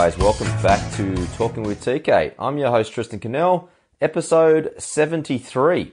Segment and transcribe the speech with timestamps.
[0.00, 0.16] guys.
[0.16, 2.32] Welcome back to Talking with TK.
[2.38, 3.68] I'm your host, Tristan Cannell,
[4.00, 5.92] episode 73.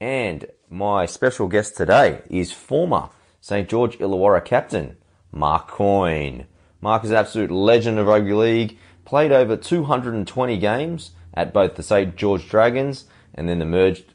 [0.00, 3.68] And my special guest today is former St.
[3.68, 4.96] George Illawarra captain,
[5.30, 6.48] Mark Coyne.
[6.80, 11.84] Mark is an absolute legend of rugby league, played over 220 games at both the
[11.84, 12.16] St.
[12.16, 14.12] George Dragons and then the merged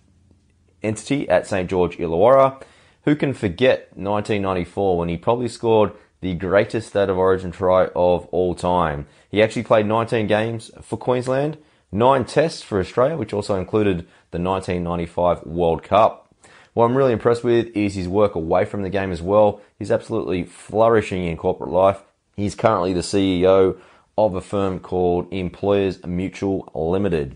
[0.84, 1.70] entity at St.
[1.70, 2.62] George Illawarra.
[3.06, 8.26] Who can forget 1994 when he probably scored the greatest state of origin try of
[8.28, 9.08] all time?
[9.30, 11.58] He actually played 19 games for Queensland,
[11.92, 16.34] nine tests for Australia, which also included the 1995 World Cup.
[16.74, 19.62] What I'm really impressed with is his work away from the game as well.
[19.78, 22.02] He's absolutely flourishing in corporate life.
[22.38, 23.78] He's currently the CEO
[24.18, 27.36] of a firm called Employers Mutual Limited.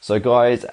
[0.00, 0.64] So, guys,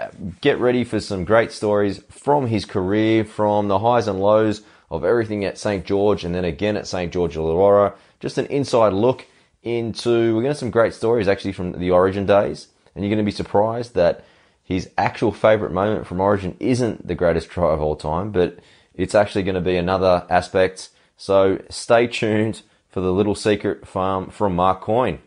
[0.41, 4.62] get ready for some great stories from his career, from the highs and lows
[4.95, 5.85] of everything at St.
[5.85, 7.11] George and then again at St.
[7.11, 7.93] George Illawarra.
[8.19, 9.25] Just an inside look
[9.63, 12.67] into, we're going to some great stories actually from the Origin days.
[12.93, 14.23] And you're going to be surprised that
[14.63, 18.59] his actual favourite moment from Origin isn't the greatest try of all time, but
[18.95, 20.89] it's actually going to be another aspect.
[21.17, 25.19] So, stay tuned for the little secret farm from Mark Coyne.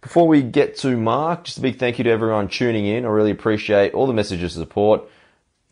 [0.00, 3.04] Before we get to Mark, just a big thank you to everyone tuning in.
[3.04, 5.02] I really appreciate all the messages of support.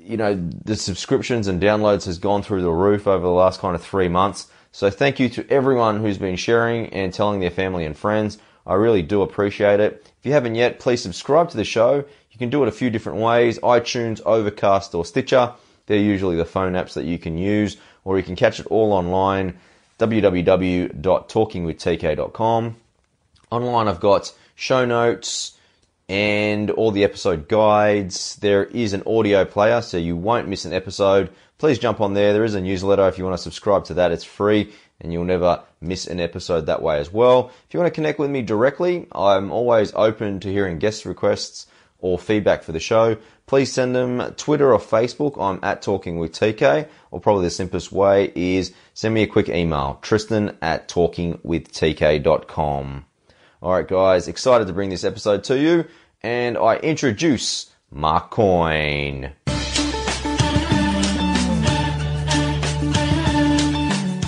[0.05, 3.75] You know, the subscriptions and downloads has gone through the roof over the last kind
[3.75, 4.49] of three months.
[4.71, 8.39] So thank you to everyone who's been sharing and telling their family and friends.
[8.67, 10.13] I really do appreciate it.
[10.19, 12.05] If you haven't yet, please subscribe to the show.
[12.33, 15.55] You can do it a few different ways iTunes, Overcast, or Stitcher.
[15.87, 18.93] They're usually the phone apps that you can use, or you can catch it all
[18.93, 19.59] online
[19.99, 22.77] www.talkingwithtk.com.
[23.51, 25.57] Online, I've got show notes
[26.09, 28.37] and all the episode guides.
[28.37, 31.31] There is an audio player, so you won't miss an episode.
[31.59, 32.33] Please jump on there.
[32.33, 33.09] There is a newsletter.
[33.09, 36.67] If you want to subscribe to that, it's free and you'll never miss an episode
[36.67, 37.51] that way as well.
[37.67, 41.67] If you want to connect with me directly, I'm always open to hearing guest requests
[41.99, 43.17] or feedback for the show.
[43.47, 45.41] Please send them Twitter or Facebook.
[45.41, 49.49] I'm at Talking with TK, or probably the simplest way is send me a quick
[49.49, 53.05] email, tristan at talkingwithtk.com.
[53.65, 55.87] All right, guys, excited to bring this episode to you,
[56.23, 59.33] and I introduce Mark Coyne.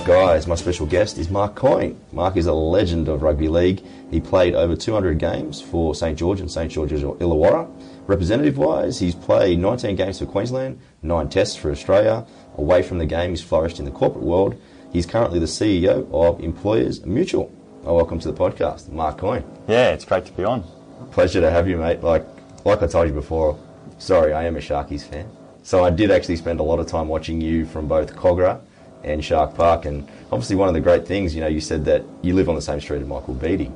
[0.06, 2.00] Guys, my special guest is Mark Coyne.
[2.12, 3.82] Mark is a legend of rugby league.
[4.10, 7.68] He played over 200 games for St George and St George's Illawarra.
[8.06, 12.26] Representative wise, he's played 19 games for Queensland, 9 tests for Australia.
[12.56, 14.58] Away from the game, he's flourished in the corporate world.
[14.94, 17.52] He's currently the CEO of Employers Mutual.
[17.88, 19.44] Oh, welcome to the podcast, Mark Coyne.
[19.68, 20.64] Yeah, it's great to be on.
[21.12, 22.02] Pleasure to have you, mate.
[22.02, 22.26] Like,
[22.64, 23.56] like I told you before,
[23.98, 25.30] sorry, I am a Sharkies fan.
[25.62, 28.60] So I did actually spend a lot of time watching you from both Kogarah
[29.04, 29.84] and Shark Park.
[29.84, 32.56] And obviously, one of the great things, you know, you said that you live on
[32.56, 33.70] the same street as Michael Beattie,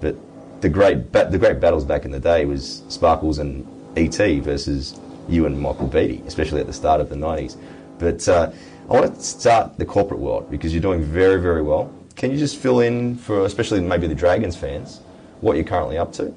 [0.00, 0.14] but
[0.60, 3.66] the great ba- the great battles back in the day was Sparkles and
[3.96, 7.56] ET versus you and Michael Beattie, especially at the start of the 90s.
[7.98, 8.52] But uh,
[8.88, 11.92] I want to start the corporate world because you're doing very, very well.
[12.18, 14.98] Can you just fill in for, especially maybe the Dragons fans,
[15.40, 16.34] what you're currently up to?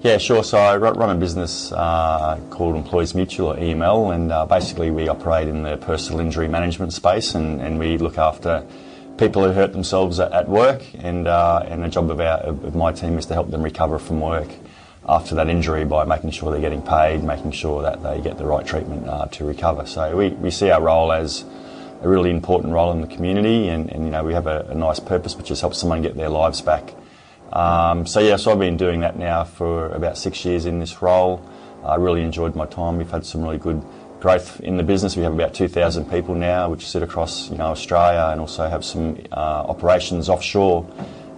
[0.00, 0.44] Yeah, sure.
[0.44, 5.08] So I run a business uh, called Employers Mutual or EML, and uh, basically we
[5.08, 8.64] operate in the personal injury management space, and, and we look after
[9.18, 12.92] people who hurt themselves at, work, and uh, and the job of, our, of my
[12.92, 14.48] team is to help them recover from work
[15.08, 18.46] after that injury by making sure they're getting paid, making sure that they get the
[18.46, 19.86] right treatment uh, to recover.
[19.86, 21.44] So we, we see our role as
[22.02, 24.74] a really important role in the community, and, and you know we have a, a
[24.74, 26.94] nice purpose, which is help someone get their lives back.
[27.52, 31.00] Um, so yeah, so I've been doing that now for about six years in this
[31.00, 31.44] role.
[31.84, 32.96] I really enjoyed my time.
[32.98, 33.82] We've had some really good
[34.20, 35.16] growth in the business.
[35.16, 38.84] We have about 2,000 people now, which sit across you know Australia, and also have
[38.84, 40.86] some uh, operations offshore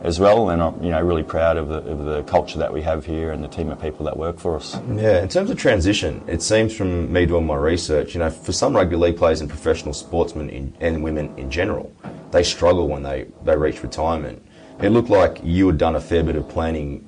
[0.03, 0.51] as well.
[0.51, 3.33] And I'm you know really proud of the, of the culture that we have here
[3.33, 4.79] and the team of people that work for us.
[4.95, 8.53] Yeah, in terms of transition, it seems from me doing my research, you know, for
[8.53, 11.95] some rugby league players and professional sportsmen in, and women in general,
[12.31, 14.45] they struggle when they, they reach retirement.
[14.81, 17.05] It looked like you had done a fair bit of planning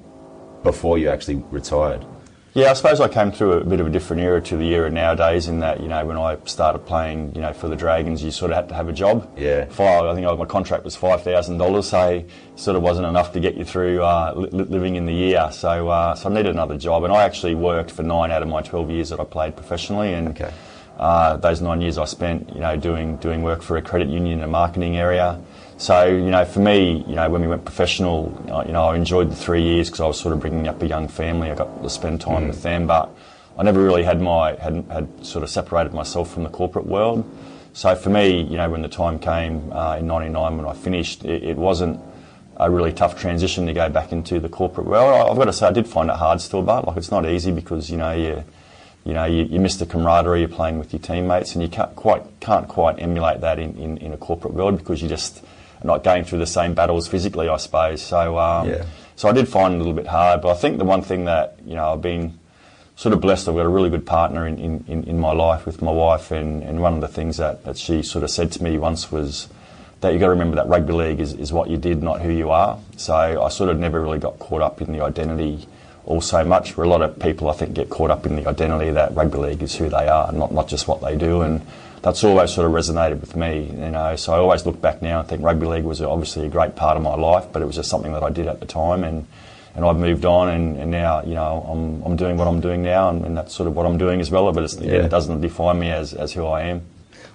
[0.62, 2.04] before you actually retired.
[2.52, 4.90] Yeah, I suppose I came through a bit of a different era to the era
[4.90, 5.46] nowadays.
[5.46, 8.50] In that, you know, when I started playing, you know, for the Dragons, you sort
[8.50, 9.32] of had to have a job.
[9.38, 9.66] Yeah.
[9.66, 12.24] Five, I think my contract was five thousand dollars, so
[12.56, 15.48] sort of wasn't enough to get you through uh, li- living in the year.
[15.52, 18.48] So, uh, so I needed another job, and I actually worked for nine out of
[18.48, 20.52] my twelve years that I played professionally, and Okay.
[20.98, 24.38] uh, those nine years I spent, you know, doing doing work for a credit union
[24.38, 25.40] in a marketing area.
[25.80, 29.30] So, you know, for me, you know, when we went professional, you know, I enjoyed
[29.30, 31.50] the three years because I was sort of bringing up a young family.
[31.50, 33.08] I got to spend time with them, but
[33.58, 37.24] I never really had my had had sort of separated myself from the corporate world.
[37.72, 41.24] So for me, you know, when the time came uh, in '99 when I finished,
[41.24, 41.98] it, it wasn't
[42.58, 45.30] a really tough transition to go back into the corporate world.
[45.30, 47.52] I've got to say, I did find it hard still, but like it's not easy
[47.52, 48.44] because you know you,
[49.06, 50.40] you know you, you miss the camaraderie.
[50.40, 53.96] You're playing with your teammates, and you can't quite can't quite emulate that in, in,
[53.96, 55.42] in a corporate world because you just
[55.84, 58.02] not going through the same battles physically, I suppose.
[58.02, 58.84] So um, Yeah.
[59.16, 61.24] so I did find it a little bit hard, but I think the one thing
[61.24, 62.38] that you know I've been
[63.00, 63.48] sort of blessed.
[63.48, 66.62] I've got a really good partner in, in, in, my life with my wife, and,
[66.62, 69.48] and one of the things that, that she sort of said to me once was
[70.02, 72.30] that you've got to remember that rugby league is, is what you did, not who
[72.30, 72.78] you are.
[72.98, 75.66] So I sort of never really got caught up in the identity
[76.04, 76.76] all so much.
[76.76, 79.38] Where a lot of people, I think, get caught up in the identity that rugby
[79.38, 81.40] league is who they are, not, not just what they do.
[81.40, 81.62] And
[82.02, 84.16] that's always sort of resonated with me, you know.
[84.16, 86.96] So I always look back now and think rugby league was obviously a great part
[86.96, 89.04] of my life, but it was just something that I did at the time.
[89.04, 89.26] And
[89.76, 92.82] and I've moved on, and, and now you know I'm, I'm doing what I'm doing
[92.82, 94.50] now, and, and that's sort of what I'm doing as well.
[94.52, 95.04] But it's, Yeah.
[95.04, 96.82] it doesn't define me as, as who I am.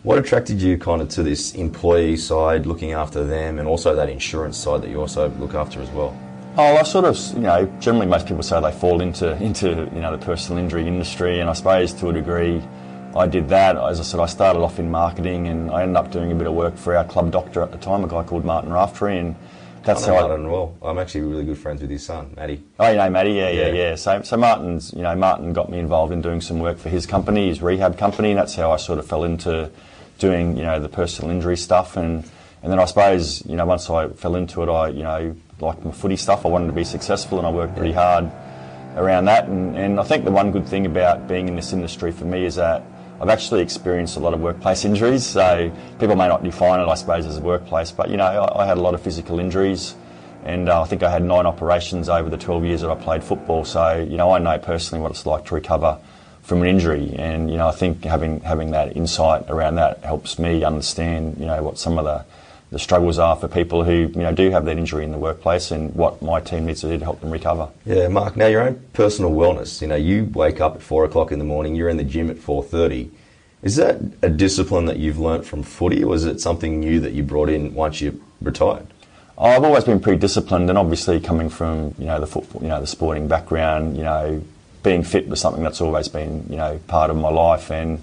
[0.03, 4.09] What attracted you kind of to this employee side, looking after them, and also that
[4.09, 6.15] insurance side that you also look after as well?
[6.57, 10.01] Oh, I sort of, you know, generally most people say they fall into into you
[10.01, 12.62] know the personal injury industry, and I suppose to a degree,
[13.15, 13.77] I did that.
[13.77, 16.47] As I said, I started off in marketing, and I ended up doing a bit
[16.47, 19.35] of work for our club doctor at the time, a guy called Martin Raftery, and
[19.83, 20.75] that's I how I, Martin well.
[20.81, 22.62] I'm actually really good friends with his son, Matty.
[22.79, 23.73] Oh, you know, Matty, yeah, yeah, Yeah.
[23.73, 23.95] yeah.
[23.95, 27.06] So, so Martin's, you know, Martin got me involved in doing some work for his
[27.06, 29.71] company, his rehab company, and that's how I sort of fell into
[30.17, 31.97] doing, you know, the personal injury stuff.
[31.97, 32.29] And,
[32.63, 35.85] and then I suppose, you know, once I fell into it, I, you know, like
[35.85, 38.29] my footy stuff, I wanted to be successful and I worked pretty hard
[38.95, 39.47] around that.
[39.47, 42.45] And, and I think the one good thing about being in this industry for me
[42.45, 42.83] is that
[43.19, 45.25] I've actually experienced a lot of workplace injuries.
[45.25, 48.63] So people may not define it, I suppose, as a workplace, but, you know, I,
[48.63, 49.95] I had a lot of physical injuries
[50.45, 53.23] and uh, I think I had nine operations over the 12 years that I played
[53.23, 53.65] football.
[53.65, 56.00] So you know, I know personally what it's like to recover
[56.44, 60.38] from an injury, and you know, I think having having that insight around that helps
[60.38, 62.23] me understand you know what some of the
[62.71, 65.71] the struggles are for people who you know do have that injury in the workplace,
[65.71, 67.69] and what my team needs to do to help them recover.
[67.85, 68.35] Yeah, Mark.
[68.35, 69.81] Now your own personal wellness.
[69.81, 71.75] You know, you wake up at four o'clock in the morning.
[71.75, 73.12] You're in the gym at four thirty.
[73.63, 77.13] Is that a discipline that you've learnt from footy, or is it something new that
[77.13, 78.88] you brought in once you retired?
[79.38, 82.79] I've always been pretty disciplined, and obviously coming from you know the football, you know
[82.79, 84.44] the sporting background, you know
[84.85, 88.01] being fit was something that's always been you know part of my life, and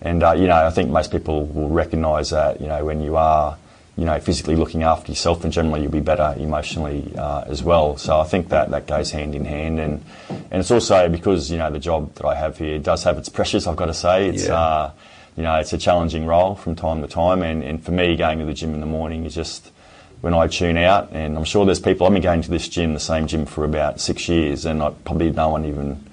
[0.00, 3.16] and uh, you know I think most people will recognise that you know when you
[3.16, 3.56] are
[3.96, 7.96] you know physically looking after yourself, and generally you'll be better emotionally uh, as well.
[7.96, 11.58] So I think that that goes hand in hand, and and it's also because you
[11.58, 13.66] know the job that I have here does have its pressures.
[13.66, 14.46] I've got to say it's.
[14.46, 14.54] Yeah.
[14.54, 14.92] Uh,
[15.36, 18.38] you know, it's a challenging role from time to time, and, and for me, going
[18.40, 19.72] to the gym in the morning is just
[20.20, 22.06] when I tune out, and I'm sure there's people.
[22.06, 24.90] I've been going to this gym, the same gym, for about six years, and I,
[24.90, 26.04] probably no one even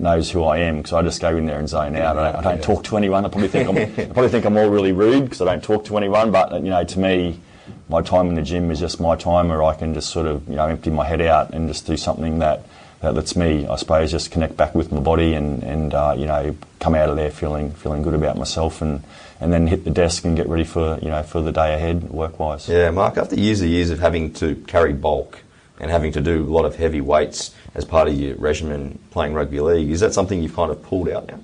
[0.00, 2.16] knows who I am because I just go in there and zone out.
[2.16, 3.24] I don't, I don't talk to anyone.
[3.24, 3.76] I probably think I'm,
[4.10, 6.30] I probably think I'm all really rude because I don't talk to anyone.
[6.30, 7.40] But you know, to me,
[7.88, 10.48] my time in the gym is just my time where I can just sort of
[10.48, 12.64] you know empty my head out and just do something that
[13.00, 16.26] that lets me, I suppose, just connect back with my body and and uh, you
[16.26, 19.02] know come out of there feeling feeling good about myself and
[19.40, 22.10] and then hit the desk and get ready for you know for the day ahead
[22.10, 22.68] work wise.
[22.68, 23.16] Yeah, Mark.
[23.16, 25.40] After years and years of having to carry bulk
[25.78, 29.34] and having to do a lot of heavy weights as part of your regimen playing
[29.34, 31.38] rugby league, is that something you've kind of pulled out now?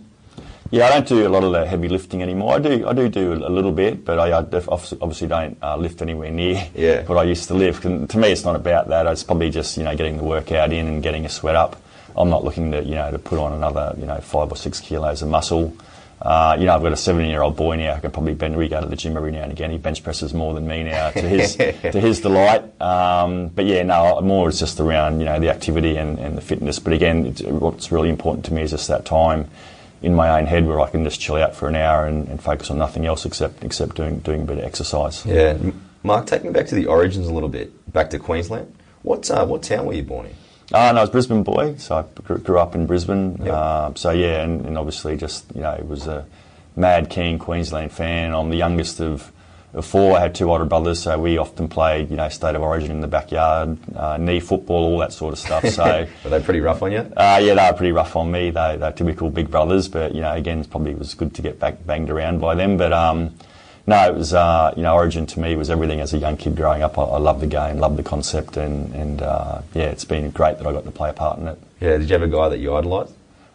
[0.72, 2.54] Yeah, I don't do a lot of the heavy lifting anymore.
[2.56, 5.76] I do, I do do a little bit, but I, I def- obviously don't uh,
[5.76, 7.02] lift anywhere near Yeah.
[7.06, 7.84] what I used to lift.
[7.84, 9.06] And to me, it's not about that.
[9.06, 11.80] It's probably just you know getting the workout in and getting a sweat up.
[12.16, 14.80] I'm not looking to you know to put on another you know five or six
[14.80, 15.72] kilos of muscle.
[16.20, 18.56] Uh, you know, I've got a 17 year old boy now who can probably bench.
[18.56, 19.70] We go to the gym every now and again.
[19.70, 22.80] He bench presses more than me now, to his to his delight.
[22.80, 26.40] Um, but yeah, no, more it's just around you know the activity and, and the
[26.40, 26.78] fitness.
[26.78, 29.50] But again, it's, what's really important to me is just that time
[30.02, 32.42] in my own head where I can just chill out for an hour and, and
[32.42, 35.24] focus on nothing else except except doing doing a bit of exercise.
[35.26, 35.58] Yeah,
[36.02, 38.74] Mark, take me back to the origins a little bit, back to Queensland.
[39.02, 40.34] What uh, what town were you born in?
[40.72, 43.36] Uh, no, I was a Brisbane boy, so I grew, grew up in Brisbane.
[43.40, 43.54] Yep.
[43.54, 46.26] Uh, so yeah, and, and obviously just you know it was a
[46.74, 48.34] mad keen Queensland fan.
[48.34, 49.30] I'm the youngest of,
[49.74, 50.16] of four.
[50.16, 53.00] I had two older brothers, so we often played you know state of origin in
[53.00, 55.64] the backyard, uh, knee football, all that sort of stuff.
[55.70, 56.06] So.
[56.24, 56.98] Were they pretty rough on you?
[56.98, 58.50] Uh, yeah, they were pretty rough on me.
[58.50, 61.60] They, they're typical big brothers, but you know, again, it probably was good to get
[61.60, 62.76] back banged around by them.
[62.76, 63.34] But um,
[63.86, 66.56] no, it was uh, you know, Origin to me was everything as a young kid
[66.56, 66.98] growing up.
[66.98, 70.58] I, I loved the game, loved the concept, and and uh, yeah, it's been great
[70.58, 71.58] that I got to play a part in it.
[71.80, 73.12] Yeah, did you have a guy that you idolised?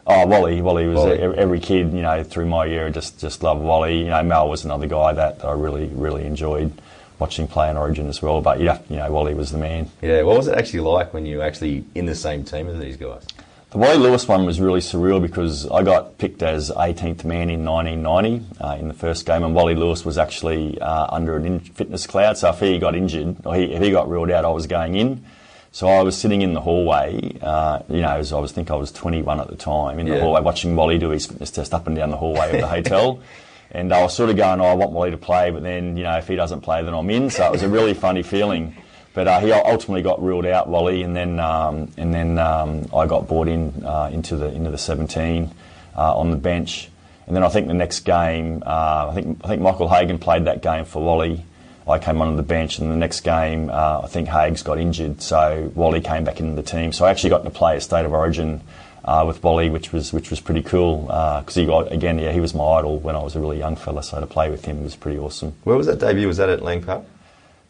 [0.07, 1.17] Oh, Wally, Wally was Wally.
[1.19, 3.99] e- every kid, you know, through my year just just loved Wally.
[3.99, 6.71] You know, Mal was another guy that, that I really really enjoyed
[7.19, 8.41] watching play in Origin as well.
[8.41, 9.89] But yeah, you know, Wally was the man.
[10.01, 12.79] Yeah, what was it actually like when you were actually in the same team as
[12.79, 13.25] these guys?
[13.71, 17.63] The Wally Lewis one was really surreal because I got picked as 18th man in
[17.63, 21.59] 1990 uh, in the first game, and Wally Lewis was actually uh, under an in-
[21.61, 22.37] fitness cloud.
[22.37, 24.95] So if he got injured or he, if he got ruled out, I was going
[24.95, 25.23] in.
[25.71, 28.75] So I was sitting in the hallway, uh, you know, as I was think I
[28.75, 30.19] was 21 at the time, in the Yeah.
[30.21, 33.19] hallway watching Wally do his fitness test up and down the hallway of the hotel.
[33.73, 36.03] And I was sort of going, oh, I want Wally to play, but then, you
[36.03, 37.29] know, if he doesn't play, then I'm in.
[37.29, 38.75] So it was a really funny feeling.
[39.13, 43.07] But uh, he ultimately got ruled out, Wally, and then um, and then um, I
[43.07, 45.51] got brought in uh, into the into the 17
[45.97, 46.89] uh, on the bench.
[47.27, 50.45] And then I think the next game, uh, I think I think Michael Hagan played
[50.45, 51.45] that game for Wally.
[51.87, 55.21] I came on the bench, and the next game, uh, I think Hags got injured,
[55.21, 56.93] so Wally came back into the team.
[56.93, 58.61] So I actually got to play a state of origin
[59.03, 61.03] uh, with Wally, which was which was pretty cool
[61.41, 63.75] because he got again, yeah, he was my idol when I was a really young
[63.75, 64.03] fella.
[64.03, 65.53] So to play with him was pretty awesome.
[65.65, 66.27] Where was that debut?
[66.27, 67.03] Was that at Lang Park?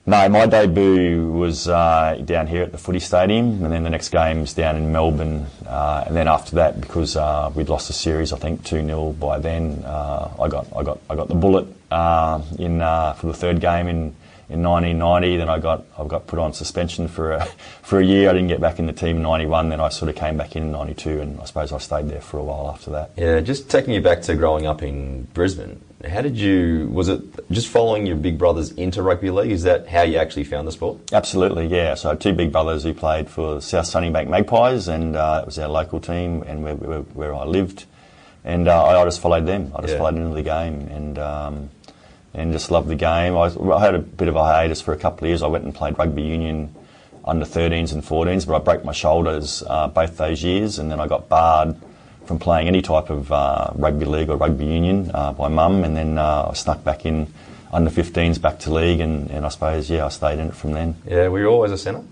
[0.03, 4.09] No, my debut was uh, down here at the Footy Stadium, and then the next
[4.09, 5.45] game was down in Melbourne.
[5.67, 9.13] Uh, and then after that, because uh, we'd lost the series, I think two 0
[9.13, 13.27] by then, uh, I got I got I got the bullet uh, in uh, for
[13.27, 14.15] the third game in.
[14.49, 17.45] In 1990, then I got I got put on suspension for a
[17.83, 18.29] for a year.
[18.29, 19.69] I didn't get back in the team in 91.
[19.69, 22.19] Then I sort of came back in in 92, and I suppose I stayed there
[22.19, 23.11] for a while after that.
[23.15, 25.81] Yeah, just taking you back to growing up in Brisbane.
[26.07, 26.87] How did you?
[26.91, 29.51] Was it just following your big brothers into rugby league?
[29.51, 30.97] Is that how you actually found the sport?
[31.13, 31.93] Absolutely, yeah.
[31.95, 35.45] So I had two big brothers who played for South Sunnybank Magpies, and uh, it
[35.45, 37.85] was our local team, and where, where, where I lived.
[38.43, 39.71] And uh, I, I just followed them.
[39.75, 39.99] I just Yeah.
[39.99, 41.69] followed into the game, and um,
[42.33, 43.35] and just loved the game.
[43.37, 45.43] I, I had a bit of a hiatus for a couple of years.
[45.43, 46.73] I went and played rugby union
[47.25, 50.99] under 13s and 14s, but I broke my shoulders uh, both those years, and then
[50.99, 51.75] I got barred
[52.25, 55.95] from playing any type of uh, rugby league or rugby union uh, by mum, and
[55.95, 57.33] then uh, I snuck back in
[57.73, 60.73] under 15s back to league, and, and I suppose yeah, I stayed in it from
[60.73, 60.95] then.
[61.05, 62.03] Yeah, were you always a centre?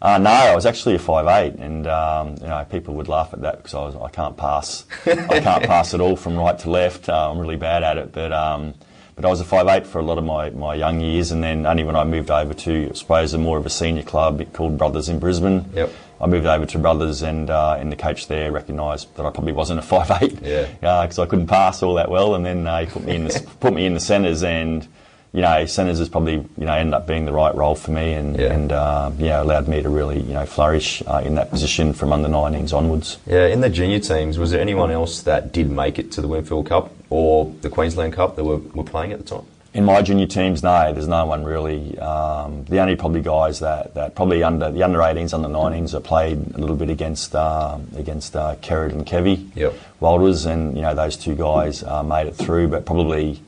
[0.00, 3.32] Uh, no, I was actually a five eight, and um, you know people would laugh
[3.32, 6.56] at that because I was I can't pass, I can't pass at all from right
[6.60, 7.08] to left.
[7.08, 8.74] Uh, I'm really bad at it, but um,
[9.16, 11.42] but I was a five eight for a lot of my, my young years, and
[11.42, 14.52] then only when I moved over to I suppose a more of a senior club
[14.52, 15.64] called Brothers in Brisbane.
[15.74, 15.90] Yep.
[16.20, 19.52] I moved over to Brothers, and uh, and the coach there recognised that I probably
[19.52, 20.40] wasn't a five eight.
[20.42, 20.66] Yeah.
[20.80, 23.46] Because I couldn't pass all that well, and then uh, he put me in the
[23.60, 24.86] put me in the centres, and
[25.32, 28.14] you know centres has probably you know ended up being the right role for me,
[28.14, 28.52] and Yeah.
[28.52, 32.12] and uh, yeah allowed me to really you know flourish uh, in that position from
[32.12, 33.18] under 19s onwards.
[33.26, 36.28] Yeah, in the junior teams, was there anyone else that did make it to the
[36.28, 39.46] Winfield Cup or the Queensland Cup that were, were playing at the time?
[39.78, 41.96] In my junior teams, no, there's no one really.
[42.00, 46.00] Um, the only probably guys that, that probably under the under 18s, under 19s that
[46.00, 49.74] played a little bit against um, against uh, Kerrod and Kevy Yep.
[50.00, 52.66] Walters, and you know those two guys uh, made it through.
[52.66, 53.40] But probably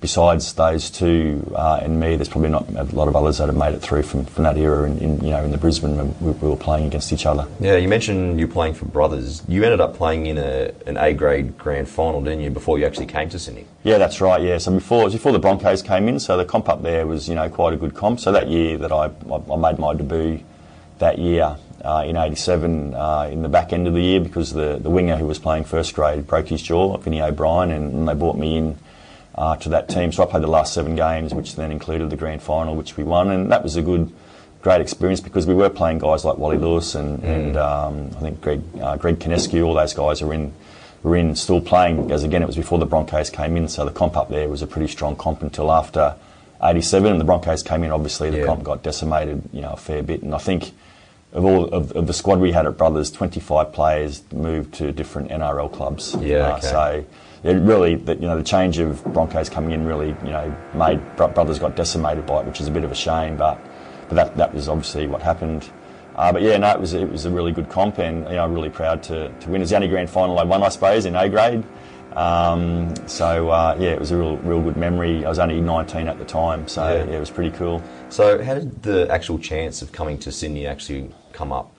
[0.00, 3.56] besides those two uh, and me, there's probably not a lot of others that have
[3.56, 4.88] made it through from, from that era.
[4.88, 7.46] In, in you know in the Brisbane when we, we were playing against each other.
[7.60, 9.42] Yeah, you mentioned you're playing for Brothers.
[9.46, 12.86] You ended up playing in a, an A grade grand final, didn't you, before you
[12.86, 13.66] actually came to Sydney?
[13.84, 14.42] Yeah, that's right.
[14.42, 17.34] Yeah, so before before the Broncos came in, so the comp up there was you
[17.34, 18.20] know quite a good comp.
[18.20, 20.40] So that year that I I I made my debut,
[20.98, 24.78] that year uh, in '87 uh, in the back end of the year because the
[24.80, 28.14] the winger who was playing first grade broke his jaw, Vinny O'Brien, and, and they
[28.14, 28.78] brought me in.
[29.32, 32.16] Uh, to that team, so I played the last seven games, which then included the
[32.16, 34.12] grand final, which we won, and that was a good,
[34.60, 38.40] great experience because we were playing guys like Wally Lewis and, and um, I think
[38.42, 40.52] Greg uh, Greg Conescu, all those guys are in
[41.04, 43.92] were in still playing as again it was before the Broncos came in, so the
[43.92, 46.16] comp up there was a pretty strong comp until after
[46.62, 47.92] '87, and the Broncos came in.
[47.92, 48.46] Obviously, the Yeah.
[48.46, 50.72] comp got decimated, you know, a fair bit, and I think.
[51.32, 55.30] Of all of, of the squad we had at Brothers, 25 players moved to different
[55.30, 56.16] NRL clubs.
[56.20, 56.66] Yeah, Uh, okay.
[56.66, 57.04] so
[57.44, 61.00] it really, the, you know, the change of Broncos coming in really, you know, made
[61.16, 63.36] Bro- Brothers got decimated by it, which is a bit of a shame.
[63.36, 63.58] But
[64.08, 65.70] but that that was obviously what happened.
[66.16, 68.42] Uh, but yeah, no, it was it was a really good comp, and you know,
[68.44, 69.62] I'm really proud to, to win.
[69.62, 71.62] It's the only grand final I won, I suppose, in A grade.
[72.16, 75.24] Um, so uh, yeah, it was a real real good memory.
[75.24, 77.04] I was only 19 at the time, so Yeah.
[77.04, 77.82] yeah, it was pretty cool.
[78.08, 81.72] So, how did the actual chance of coming to Sydney actually come up?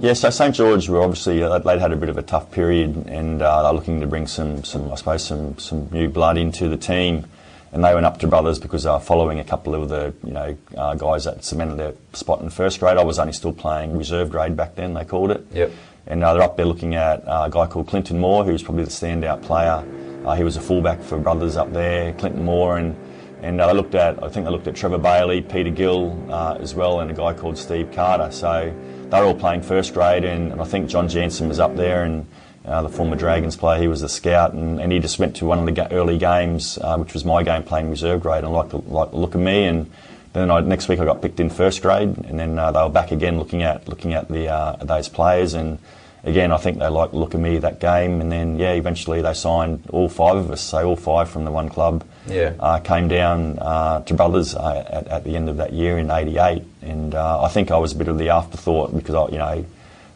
[0.00, 3.06] Yeah, so St George were obviously uh, they'd had a bit of a tough period,
[3.08, 6.68] and uh, they're looking to bring some, some I suppose some, some new blood into
[6.68, 7.26] the team.
[7.72, 10.32] And they went up to brothers because they were following a couple of the you
[10.32, 12.96] know uh, guys that cemented their spot in first grade.
[12.96, 14.94] I was only still playing reserve grade back then.
[14.94, 15.44] They called it.
[15.52, 15.72] Yep.
[16.06, 18.84] And uh, they're up there looking at uh, a guy called Clinton Moore, who's probably
[18.84, 19.84] the standout player.
[20.26, 22.96] Uh, he was a fullback for brothers up there, Clinton Moore, and
[23.42, 26.56] and uh, they looked at I think they looked at Trevor Bailey, Peter Gill uh,
[26.60, 28.30] as well, and a guy called Steve Carter.
[28.30, 28.74] So
[29.10, 32.26] they're all playing first grade, and, and I think John Jansen was up there, and
[32.64, 35.44] uh, the former Dragons player, he was a scout, and, and he just went to
[35.44, 38.70] one of the early games, uh, which was my game playing reserve grade, and liked
[38.70, 39.90] the, liked the look of me, and
[40.34, 42.90] then I, next week I got picked in first grade, and then uh, they were
[42.90, 45.78] back again looking at looking at the uh, those players, and
[46.24, 48.20] again, I think they liked the look of me that game.
[48.22, 51.50] And then, yeah, eventually they signed all five of us, so all five from the
[51.50, 52.54] one club Yeah.
[52.58, 56.10] uh, came down uh, to Brothers uh, at, at the end of that year in
[56.10, 59.38] '88, and uh, I think I was a bit of the afterthought because I, you
[59.38, 59.64] know,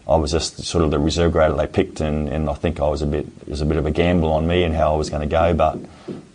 [0.08, 2.88] I was just sort of the reserve grader they picked, and, and I think I
[2.88, 4.96] was a bit it was a bit of a gamble on me and how I
[4.96, 5.78] was going to go, but.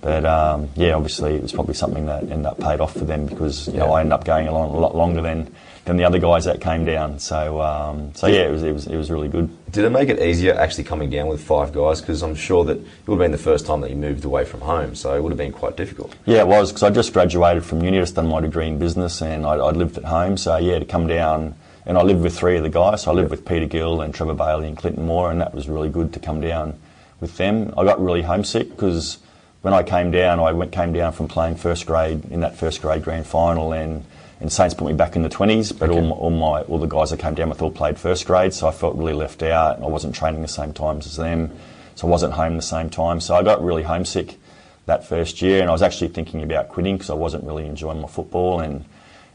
[0.02, 3.26] But um, yeah, obviously it was probably something that ended up paid off for them
[3.26, 6.20] because you know I ended up going along a lot longer than, than the other
[6.20, 7.20] guys that came down.
[7.20, 9.50] So um, so yeah, it was, it was it was really good.
[9.72, 12.02] Did it make it easier actually coming down with five guys?
[12.02, 14.44] Because I'm sure that it would have been the first time that you moved away
[14.44, 16.14] from home, so it would have been quite difficult.
[16.26, 19.22] Yeah, it was because I just graduated from uni, just done my degree in business,
[19.22, 20.36] and I, I'd lived at home.
[20.36, 23.04] So yeah, to come down, and I lived with three of the guys.
[23.04, 25.68] So I lived with Peter Gill and Trevor Bailey and Clinton Moore, and that was
[25.68, 26.80] really good to come down
[27.20, 27.74] with them.
[27.78, 29.18] I got really homesick because
[29.62, 32.82] when I came down, I went came down from playing first grade in that first
[32.82, 34.06] grade grand final, and
[34.40, 35.72] and Saints put me back in the twenties.
[35.72, 38.26] But all, my, all my all the guys that came down with all played first
[38.26, 39.82] grade, so I felt really left out.
[39.82, 41.52] I wasn't training the same times as them,
[41.96, 43.22] so I wasn't home the same time.
[43.22, 44.38] So I got really homesick
[44.86, 48.02] that first year, and I was actually thinking about quitting because I wasn't really enjoying
[48.02, 48.60] my football.
[48.60, 48.84] And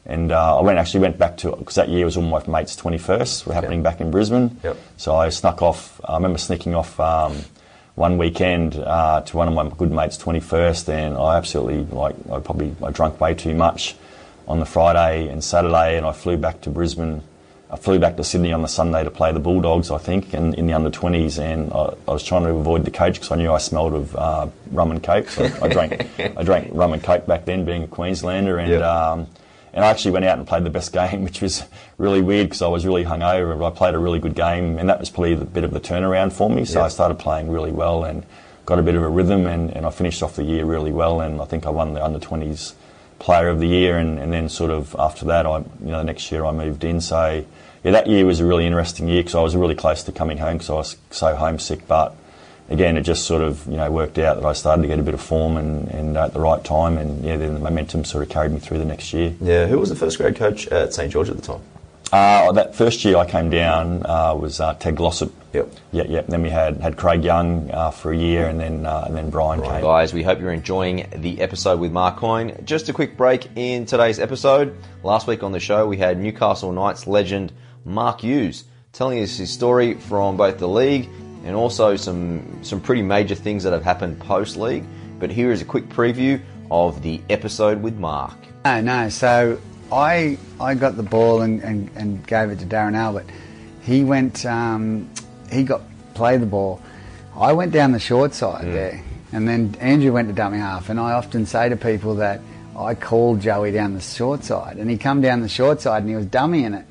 [0.07, 2.77] and uh, I went actually went back to because that year was all my mates'
[2.77, 4.59] twenty first were happening back in Brisbane.
[4.63, 4.77] Yep.
[4.97, 6.01] So I snuck off.
[6.05, 6.99] I remember sneaking off.
[6.99, 7.37] Um,
[7.99, 12.39] one weekend uh, to one of my good mates' 21st, and I absolutely like I
[12.39, 13.97] probably I drank way too much
[14.47, 17.23] on the Friday and Saturday, and I flew back to Brisbane.
[17.71, 20.55] I flew back to Sydney on the Sunday to play the Bulldogs, I think, in,
[20.55, 23.37] in the under 20s, and I, I was trying to avoid the coach because I
[23.37, 25.29] knew I smelled of uh, rum and coke.
[25.29, 28.71] So I drank I drank rum and coke back then, being a Queenslander, and.
[28.71, 28.89] Yeah.
[28.89, 29.27] Um,
[29.73, 31.65] and I actually went out and played the best game, which was
[31.97, 33.59] really weird because I was really hungover.
[33.59, 35.81] But I played a really good game, and that was probably a bit of the
[35.81, 36.65] turnaround for me.
[36.65, 36.87] So Yeah.
[36.87, 38.25] I started playing really well and
[38.67, 41.21] got a bit of a rhythm, and, and I finished off the year really well.
[41.21, 42.75] And I think I won the under 20s
[43.19, 46.05] player of the year, and, and then sort of after that, I you know the
[46.05, 47.01] next year I moved in.
[47.01, 47.45] So
[47.85, 50.39] yeah, that year was a really interesting year because I was really close to coming
[50.39, 52.15] home because I was so homesick, but
[52.71, 55.03] again, it just sort of you know worked out that I started to get a
[55.03, 58.23] bit of form and, and at the right time, and yeah, then the momentum sort
[58.23, 59.35] of carried me through the next year.
[59.41, 61.61] Yeah, who was the first grade coach at St George at the time?
[62.11, 65.31] Uh, that first year I came down uh, was uh, Ted Glossop.
[65.53, 65.71] Yep.
[65.93, 66.21] Yeah, yeah.
[66.23, 69.29] Then we had, had Craig Young uh, for a year, and then uh, and then
[69.29, 69.83] Brian Right, came.
[69.83, 72.63] guys, we hope you're enjoying the episode with Mark Coyne.
[72.65, 74.75] Just a quick break in today's episode.
[75.03, 77.53] Last week on the show, we had Newcastle Knights legend
[77.85, 81.11] Mark Hughes telling us his story from both the league
[81.49, 84.85] and also some some pretty major things that have happened post league.
[85.19, 88.37] But here is a quick preview of the episode with Mark.
[88.67, 89.09] No, no.
[89.09, 89.59] So
[89.91, 93.27] I I got the ball and, and, and gave it to Darren Albert.
[93.83, 94.45] He went.
[94.45, 95.11] Um,
[95.51, 95.81] he got
[96.13, 96.83] played the ball.
[97.35, 100.91] I went down the short side there, and then Andrew went to dummy half.
[100.91, 102.43] And I often say to people that
[102.77, 106.11] I called Joey down the short side, and he come down the short side and
[106.11, 106.85] he was dummying it.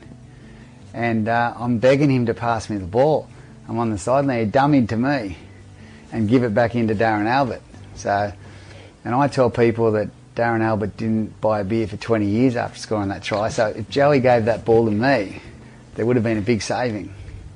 [0.96, 3.30] And uh, I'm begging him to pass me the ball.
[3.67, 4.45] I'm on the side sideline.
[4.45, 5.38] He dummied to me,
[6.12, 7.62] and give it back into Darren Albert.
[7.95, 8.32] So,
[9.03, 12.80] and I tell people that Darren Albert didn't buy a beer for 20 years after
[12.80, 13.49] scoring that try.
[13.49, 15.41] So if Joey gave that ball to me,
[15.95, 17.13] there would have been a big saving.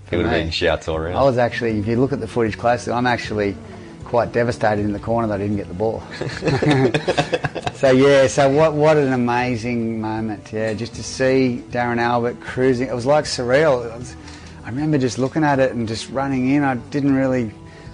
[0.09, 1.15] It would have been shouts all around.
[1.15, 3.55] I was actually, if you look at the footage closely, I'm actually
[4.03, 6.03] quite devastated in the corner that I didn't get the ball.
[7.75, 12.89] so yeah, so what what an amazing moment, yeah, just to see Darren Albert cruising.
[12.89, 13.85] It was like surreal.
[13.85, 14.15] It was,
[14.71, 16.63] remember just looking at it and just running in.
[16.63, 17.51] I didn't really,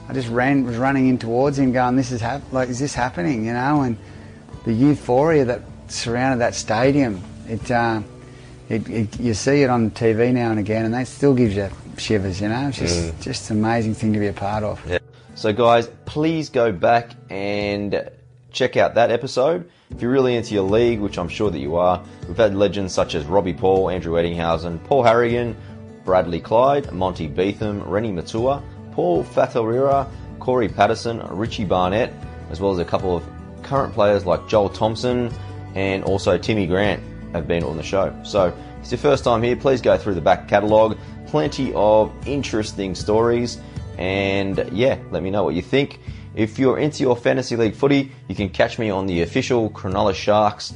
[0.07, 2.93] I just ran was running in towards him, going, "This is hap- like, is this
[2.93, 3.97] happening?" You know, and
[4.65, 7.21] the euphoria that surrounded that stadium.
[7.47, 8.01] It, uh,
[8.69, 11.69] it, it you see it on TV now and again, and that still gives you
[11.97, 12.41] shivers.
[12.41, 14.81] You know, it's just just an amazing thing to be a part of.
[14.87, 14.99] Yeah.
[15.35, 18.09] So, guys, please go back and
[18.51, 19.69] check out that episode.
[19.91, 22.93] If you're really into your league, which I'm sure that you are, we've had legends
[22.93, 25.55] such as Robbie Paul, Andrew Ettingshausen, Paul Harragon,
[26.07, 32.13] Bradley Clyde, Monty Betham, Reni Maitua, Paul Fatorira, Cory Paterson, Richie Barnett,
[32.49, 33.23] as well as a couple of
[33.61, 35.29] current players like Joel Thompson
[35.75, 38.17] and also Timmy Grant have been on the show.
[38.23, 40.97] So, if it's your first time here, please go through the back catalogue.
[41.27, 43.59] Plenty of interesting stories.
[43.97, 45.99] And yeah, let me know what you think.
[46.35, 50.15] If you're into your fantasy league footy, you can catch me on the official Cronulla
[50.15, 50.73] Sharks,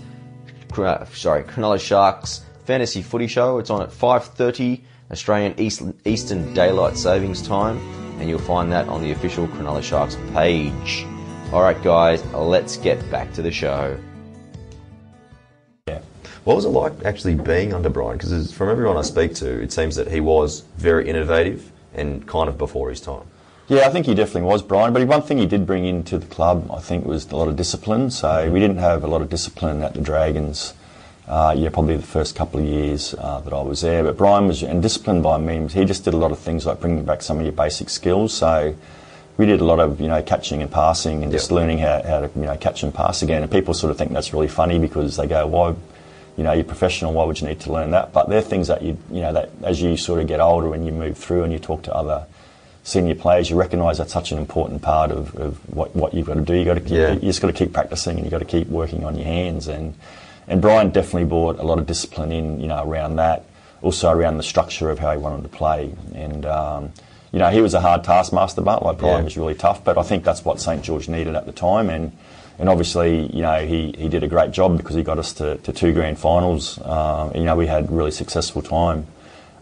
[1.13, 3.59] sorry, Cronulla Sharks fantasy footy show.
[3.59, 7.77] It's on at 5:30 Australian East, Eastern Daylight Savings Time,
[8.19, 11.05] and you'll find that on the official Cronulla Sharks page.
[11.51, 13.97] All right, guys, let's get back to the show.
[15.87, 15.99] Yeah.
[16.45, 18.17] What was it like actually being under Brian?
[18.17, 22.47] Because from everyone I speak to, it seems that he was very innovative and kind
[22.47, 23.25] of before his time.
[23.67, 24.93] Yeah, I think he definitely was, Brian.
[24.93, 27.55] But one thing he did bring into the club, I think, was a lot of
[27.57, 28.11] discipline.
[28.11, 30.73] So we didn't have a lot of discipline at the Dragons.
[31.31, 34.03] Uh, yeah, probably the first couple of years uh, that I was there.
[34.03, 36.81] But Brian was, and disciplined by me, he just did a lot of things like
[36.81, 38.33] bringing back some of your basic skills.
[38.33, 38.75] So
[39.37, 41.55] we did a lot of, you know, catching and passing and just Yep.
[41.55, 43.41] learning how, how to, you know, catch and pass again.
[43.43, 45.73] And people sort of think that's really funny because they go, why,
[46.35, 48.11] you know, you're professional, why would you need to learn that?
[48.11, 50.85] But they're things that you, you know, that as you sort of get older and
[50.85, 52.25] you move through and you talk to other
[52.83, 56.33] senior players, you recognise that's such an important part of, of what, what you've got
[56.33, 56.55] to do.
[56.55, 57.13] You got to keep, Yeah.
[57.13, 59.67] you just got to keep practicing and you've got to keep working on your hands.
[59.69, 59.93] And
[60.47, 63.45] and Brian definitely brought a lot of discipline in, you know, around that.
[63.81, 65.91] Also around the structure of how he wanted to play.
[66.13, 66.91] And um,
[67.31, 69.23] you know, he was a hard taskmaster, but like Brian Yeah.
[69.23, 69.83] was really tough.
[69.83, 71.89] But I think that's what St George needed at the time.
[71.89, 72.11] And
[72.59, 75.57] and obviously, you know, he, he did a great job because he got us to,
[75.57, 76.79] to two grand finals.
[76.85, 79.07] Um, you know, we had a really successful time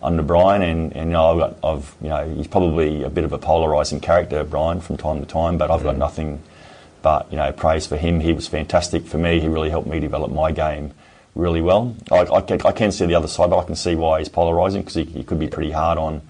[0.03, 3.23] under Brian, and, and you know, I've got, I've, you know, he's probably a bit
[3.23, 6.41] of a polarising character, Brian, from time to time, but I've got nothing
[7.01, 8.19] but, you know, praise for him.
[8.19, 9.39] He was fantastic for me.
[9.39, 10.93] He really helped me develop my game
[11.35, 11.95] really well.
[12.11, 14.29] I, I, can, I can see the other side, but I can see why he's
[14.29, 16.21] polarising because he, he could be pretty hard on,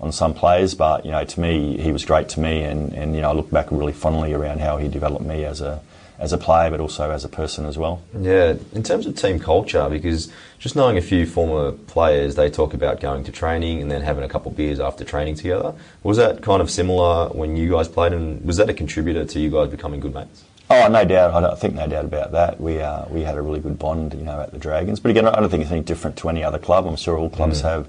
[0.00, 3.14] on some players, but, you know, to me, he was great to me, and, and
[3.14, 5.80] you know, I look back really fondly around how he developed me as a,
[6.18, 8.02] as a player, but also as a person as well.
[8.18, 12.72] Yeah, in terms of team culture, because just knowing a few former players, they talk
[12.72, 15.74] about going to training and then having a couple beers after training together.
[16.02, 19.40] Was that kind of similar when you guys played, and was that a contributor to
[19.40, 20.44] you guys becoming good mates?
[20.70, 21.34] Oh, no doubt.
[21.34, 22.58] I don't think no doubt about that.
[22.58, 24.98] We uh, we had a really good bond, you know, at the Dragons.
[24.98, 26.86] But again, I don't think it's any different to any other club.
[26.86, 27.88] I'm sure all clubs have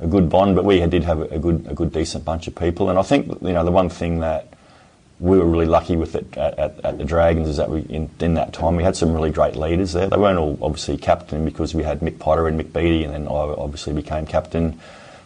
[0.00, 2.90] a good bond, but we did have a good a good decent bunch of people.
[2.90, 4.51] And I think you know the one thing that
[5.22, 8.10] we were really lucky with it at, at, at the Dragons is that we in,
[8.18, 10.08] in that time we had some really great leaders there.
[10.08, 13.28] They weren't all obviously captain because we had Mick Potter and Mick Beattie, and then
[13.28, 14.80] I obviously became captain.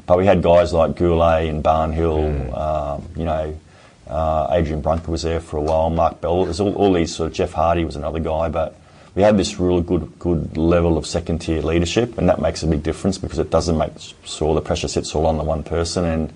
[0.04, 3.58] But we had guys like Goulet and Barnhill, um, you know.
[4.06, 5.90] Uh, Adrian Brunker was there for a while.
[5.90, 6.44] Mark Bell.
[6.44, 8.78] There's all, all these sort of Jeff Hardy was another guy, but
[9.16, 12.68] we had this really good good level of second tier leadership, and that makes a
[12.68, 13.92] big difference because it doesn't make
[14.24, 16.04] sure the pressure sits all on the one person.
[16.04, 16.32] And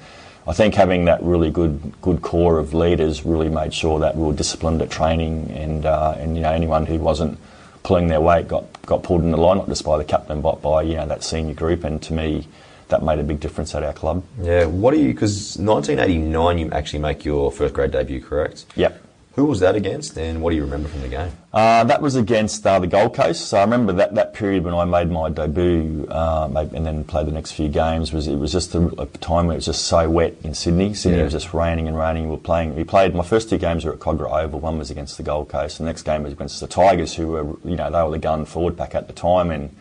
[0.51, 4.25] I think having that really good good core of leaders really made sure that we
[4.25, 7.39] were disciplined at training, and uh, and you know anyone who wasn't
[7.85, 10.61] pulling their weight got got pulled in the line, not just by the captain, but
[10.61, 11.85] by you know that senior group.
[11.85, 12.49] And to me,
[12.89, 14.25] that made a big difference at our club.
[14.43, 18.65] Yeah, what do you, because 1989 you actually make your first grade debut, correct?
[18.75, 19.01] Yep.
[19.37, 21.31] Who was that against, and what do you remember from the game?
[21.53, 23.47] Uh, that was against uh, the Gold Coast.
[23.47, 27.29] So I remember that, that period when I made my debut uh, and then played
[27.29, 28.13] the next few games.
[28.13, 30.95] Was it was just a, a time where it was just so wet in Sydney.
[30.95, 31.25] Sydney Yeah.
[31.25, 32.25] was just raining and raining.
[32.25, 32.75] We were playing.
[32.75, 34.59] We played my first two games were at Kogarah Oval.
[34.59, 35.79] One was against the Gold Coast.
[35.79, 38.45] The next game was against the Tigers, who were you know they were the gun
[38.45, 39.75] forward pack at the time, and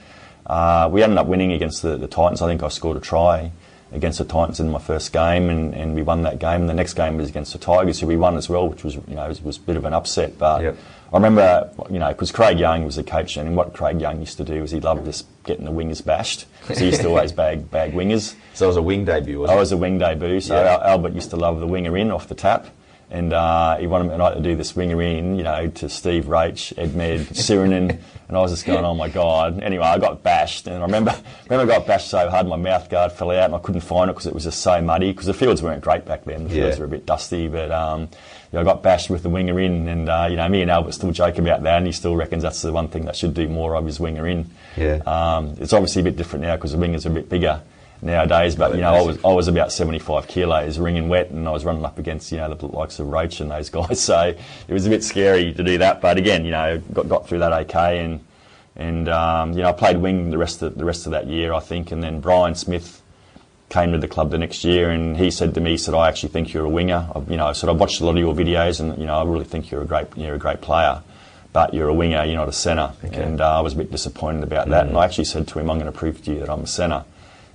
[0.45, 2.43] uh, we ended up winning against the, the Titans.
[2.43, 3.51] I think I scored a try
[3.91, 6.67] against the Titans in my first game, and, and we won that game.
[6.67, 9.15] The next game was against the Tigers, who we won as well, which was you
[9.15, 10.37] know was, was a bit of an upset.
[10.37, 10.77] But Yep.
[11.11, 14.37] I remember, you know, because Craig Young was the coach, and what Craig Young used
[14.37, 16.45] to do was he loved just getting the wingers bashed.
[16.67, 18.35] So he used to always bag bag wingers.
[18.53, 19.59] So it was a wing debut, was oh, I it?
[19.59, 20.55] was a wing debut, so.
[20.55, 22.67] Al- Albert used to love the winger in off the tap.
[23.11, 25.89] And uh, he wanted me and I to do this winger in, you know, to
[25.89, 29.63] Steve Roach, Ed Med, Sironen, and I was just going, oh my god.
[29.63, 31.15] Anyway, I got bashed, and I remember,
[31.49, 34.11] remember I got bashed so hard my mouth guard fell out, and I couldn't find
[34.11, 35.11] it because it was just so muddy.
[35.11, 36.81] Because the fields weren't great back then; the fields Yeah.
[36.81, 37.47] were a bit dusty.
[37.47, 38.07] But um, you
[38.53, 40.91] know, I got bashed with the winger in, and uh, you know, me and Albert
[40.91, 43.47] still joke about that, and he still reckons that's the one thing that should do
[43.49, 44.51] more of is winger in.
[44.77, 44.97] Yeah.
[45.07, 47.63] Um, it's obviously a bit different now because the wingers are a bit bigger
[48.01, 48.55] nowadays.
[48.55, 51.65] But you know, I was I was about 75 kilos, ringing wet, and I was
[51.65, 53.99] running up against you know the likes of Roach and those guys.
[53.99, 54.33] So
[54.67, 56.01] it was a bit scary to do that.
[56.01, 58.19] But again, you know, got got through that okay, and
[58.75, 61.53] and um, you know, I played wing the rest of the rest of that year,
[61.53, 63.01] I think, and then Brian Smith
[63.69, 66.07] came to the club the next year, and he said to me, he said, "I
[66.07, 67.07] actually think you're a winger.
[67.13, 69.19] I've, you know, I said I've watched a lot of your videos, and you know,
[69.19, 71.01] I really think you're a great you're a great player."
[71.51, 72.91] But you're a winger, you're not a centre.
[73.11, 74.85] And uh, I was a bit disappointed about that.
[74.85, 76.67] And I actually said to him, I'm going to prove to you that I'm a
[76.67, 77.05] centre.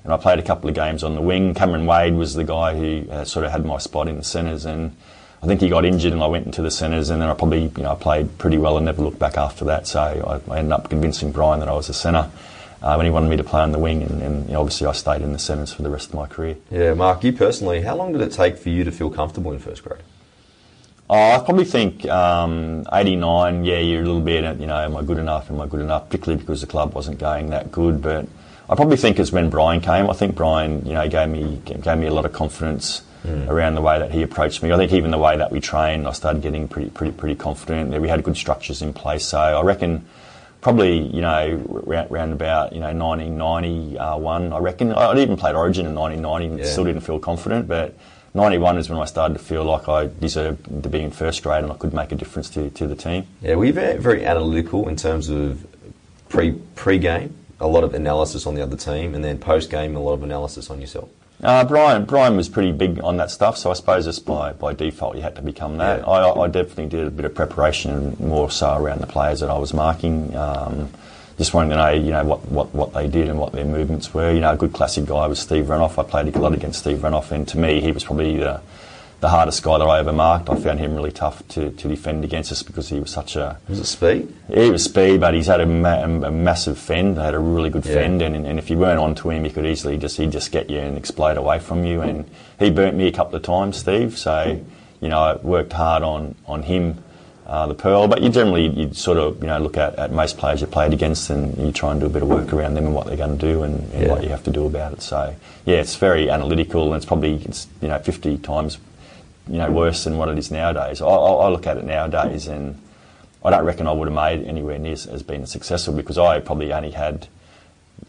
[0.04, 1.54] And I played a couple of games on the wing.
[1.54, 4.66] Cameron Wade was the guy who uh, sort of had my spot in the centres,
[4.66, 4.94] and
[5.42, 7.62] I think he got injured, and I went into the centres, and then I probably
[7.62, 9.86] you know I played pretty well and never looked back after that.
[9.86, 12.30] So I, I ended up convincing Brian that I was a centre
[12.82, 14.86] uh, when he wanted me to play on the wing, and, and you know, obviously
[14.86, 16.56] I stayed in the centres for the rest of my career.
[16.70, 19.58] Yeah, Mark, you personally, how long did it take for you to feel comfortable in
[19.58, 20.02] first grade?
[21.08, 25.02] Oh, I probably think um, 89, yeah, you're a little bit, you know, am I
[25.02, 28.02] good enough, am I good enough, particularly because the club wasn't going that good.
[28.02, 28.26] But
[28.68, 30.08] I probably think it's when Brian came.
[30.08, 33.48] I think Brian, you know, gave me, gave me a lot of confidence mm.
[33.48, 34.72] around the way that he approached me.
[34.72, 38.00] I think even the way that we trained, I started getting pretty, pretty, pretty confident.
[38.00, 39.24] We had good structures in place.
[39.26, 40.06] So I reckon
[40.62, 44.92] probably, you know, round, round about, you know, 1991, I reckon.
[44.92, 46.64] I'd even played Origin in 1990 and Yeah.
[46.64, 47.94] still didn't feel confident, but
[48.32, 51.62] 91 is when I started to feel like I deserved to be in first grade
[51.62, 53.26] and I could make a difference to, to the team.
[53.42, 55.66] Yeah, were you very, very analytical in terms of
[56.30, 59.96] pre pre game a lot of analysis on the other team, and then post game
[59.96, 61.08] a lot of analysis on yourself?
[61.42, 64.72] Uh, Brian, Brian was pretty big on that stuff, so I suppose just by, by
[64.72, 66.00] default you had to become that.
[66.00, 66.06] Yeah.
[66.06, 69.58] I, I definitely did a bit of preparation, more so around the players that I
[69.58, 70.36] was marking.
[70.36, 70.90] Um,
[71.36, 74.14] just wanting to know, you know, what, what, what they did and what their movements
[74.14, 74.30] were.
[74.30, 75.98] You know, a good classic guy was Steve Renouf.
[75.98, 78.60] I played a lot against Steve Renouf, and to me, he was probably the,
[79.24, 80.50] the hardest guy that I ever marked.
[80.50, 83.56] I found him really tough to, to defend against us because he was such a
[83.70, 84.28] Was it speed?
[84.52, 87.16] he was speed, but he's had a, ma- a massive fend.
[87.16, 87.94] Had a really good Yeah.
[87.94, 90.68] fend, and, and if you weren't onto him, he could easily just he'd just get
[90.68, 92.02] you and explode away from you.
[92.02, 92.26] And
[92.58, 94.18] he burnt me a couple of times, Steve.
[94.18, 94.60] So
[95.00, 97.02] you know, I worked hard on on him,
[97.46, 98.06] uh, the pearl.
[98.08, 100.92] But you generally you sort of you know look at, at most players you played
[100.92, 103.16] against, and you try and do a bit of work around them and what they're
[103.16, 104.08] going to do and, and Yeah.
[104.10, 105.00] what you have to do about it.
[105.00, 105.34] So
[105.64, 108.76] yeah, it's very analytical, and it's probably it's you know fifty times
[109.48, 111.00] you know worse than what it is nowadays.
[111.00, 112.80] I, I, I look at it nowadays and.
[113.44, 116.72] I don't reckon I would have made anywhere near as, been successful because I probably
[116.72, 117.28] only had,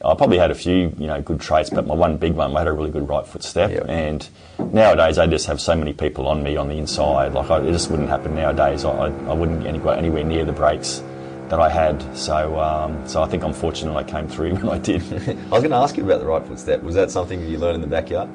[0.04, 2.60] I probably had a few, you know, good traits, but my one big one, I
[2.60, 3.70] had a really good right foot step.
[3.70, 3.84] Yeah.
[3.84, 4.28] And
[4.72, 7.34] nowadays, I just have so many people on me on the inside.
[7.34, 8.86] Like I, it just wouldn't happen nowadays.
[8.86, 11.04] I, I, wouldn't get any, anywhere near the breaks
[11.50, 12.18] that I had.
[12.18, 15.02] So, um, so I think I'm fortunate I came through when I did.
[15.12, 16.82] I was going to ask you about the right foot step.
[16.82, 18.30] Was that something that you learned in the backyard?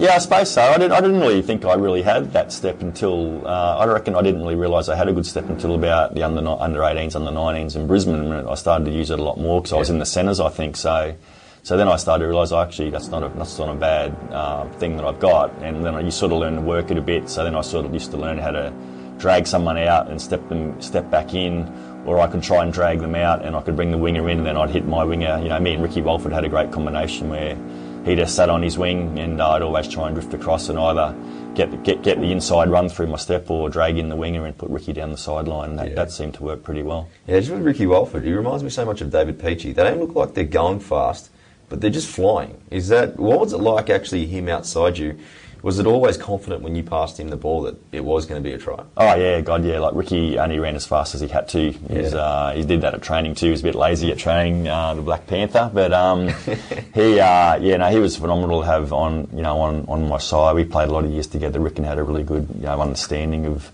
[0.00, 0.62] Yeah, I suppose so.
[0.62, 4.16] I didn't, I didn't really think I really had that step until uh, I reckon
[4.16, 7.14] I didn't really realise I had a good step until about the under under 18s,
[7.14, 8.14] under 19s in Brisbane.
[8.14, 10.40] And I started to use it a lot more because I was in the centres,
[10.40, 10.78] I think.
[10.78, 11.14] So,
[11.62, 14.70] so then I started to realise actually that's not a that's not a bad uh,
[14.78, 15.52] thing that I've got.
[15.60, 17.28] And then I, you sort of learn to work it a bit.
[17.28, 18.72] So then I sort of used to learn how to
[19.18, 21.68] drag someone out and step them step back in.
[22.06, 24.38] Or I could try and drag them out, and I could bring the winger in,
[24.38, 25.38] and then I'd hit my winger.
[25.42, 27.58] You know, me and Ricky Walford had a great combination where
[28.04, 31.14] he just sat on his wing, and I'd always try and drift across and either
[31.54, 34.46] get the, get get the inside run through my step or drag in the winger
[34.46, 35.76] and put Ricky down the sideline.
[35.76, 35.94] That, Yeah.
[35.96, 37.08] that seemed to work pretty well.
[37.26, 39.74] Yeah, just with Ricky Walford, he reminds me so much of David Peachey.
[39.74, 41.30] They don't look like they're going fast,
[41.68, 42.60] but they're just flying.
[42.70, 45.18] Is that what was it like actually him outside you?
[45.62, 48.48] Was it always confident when you passed him the ball that it was going to
[48.48, 48.82] be a try?
[48.96, 49.78] Oh yeah, God yeah.
[49.78, 51.70] Like Ricky only ran as fast as he had to.
[51.70, 52.18] He's, Yeah.
[52.18, 53.46] uh, he did that at training too.
[53.46, 56.28] He was a bit lazy at training, uh, the Black Panther, but um,
[56.94, 60.18] he uh, yeah no he was phenomenal to have on you know on, on my
[60.18, 60.54] side.
[60.56, 61.60] We played a lot of years together.
[61.60, 63.70] Rick and had a really good you know understanding of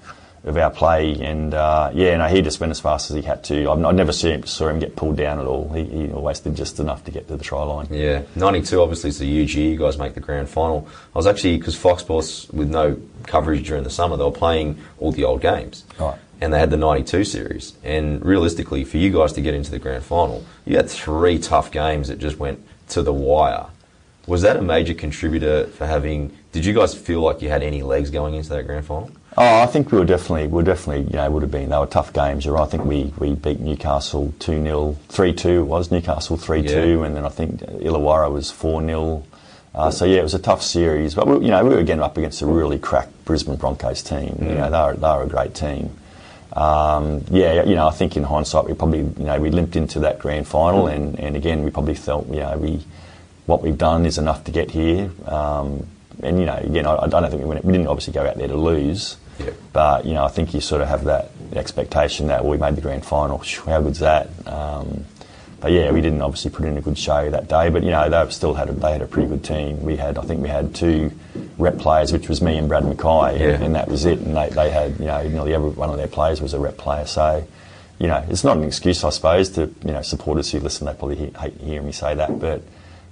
[0.46, 3.42] of our play, and uh, yeah no he just went as fast as he had
[3.44, 3.70] to.
[3.70, 5.68] I've, I never seen, him, saw him get pulled down at all.
[5.72, 7.88] He, he always did just enough to get to the try line.
[7.90, 9.72] Yeah, 92 obviously is a huge year.
[9.72, 10.88] You guys make the grand final.
[11.14, 14.78] I was actually, because Fox Sports, with no coverage during the summer, they were playing
[14.98, 15.84] all the old games.
[15.98, 16.18] Right.
[16.40, 17.74] And they had the 92 series.
[17.82, 21.72] And realistically, for you guys to get into the grand final, you had three tough
[21.72, 23.66] games that just went to the wire.
[24.26, 26.36] Was that a major contributor for having.
[26.52, 29.10] Did you guys feel like you had any legs going into that grand final?
[29.38, 31.68] Oh, I think we were definitely, we were definitely, you know, would have been.
[31.68, 32.46] They were tough games.
[32.46, 32.62] You're right.
[32.62, 37.14] I think we, we beat Newcastle 2 0, 3 2 was Newcastle 3 2, and
[37.14, 39.24] then I think Illawarra was 4 0.
[39.74, 42.00] Uh, so yeah, it was a tough series, but we, you know we were again
[42.00, 44.38] up against a really cracked Brisbane Broncos team.
[44.40, 45.94] You know they were, they were a great team.
[46.54, 50.00] Um, yeah, you know I think in hindsight we probably you know we limped into
[50.00, 52.82] that grand final, and, and again we probably felt you know we
[53.44, 55.10] what we've done is enough to get here.
[55.26, 55.86] Um,
[56.22, 58.38] and you know again I, I don't think we, went, we didn't obviously go out
[58.38, 59.18] there to lose,
[59.72, 62.76] But you know I think you sort of have that expectation that well, we made
[62.76, 63.38] the grand final.
[63.66, 64.28] How good's that?
[64.46, 65.04] Um,
[65.60, 67.70] but yeah, we didn't obviously put in a good show that day.
[67.70, 69.80] But you know, they still had a, they had a pretty good team.
[69.82, 71.12] We had, I think, we had two
[71.56, 73.54] rep players, which was me and Brad Mackay, Yeah.
[73.54, 74.18] and, and that was it.
[74.18, 76.76] And they, they had, you know, nearly every one of their players was a rep
[76.76, 77.06] player.
[77.06, 77.46] So,
[77.98, 80.86] you know, it's not an excuse, I suppose, to you know supporters who listen.
[80.86, 82.62] They probably he- hate hearing me say that, but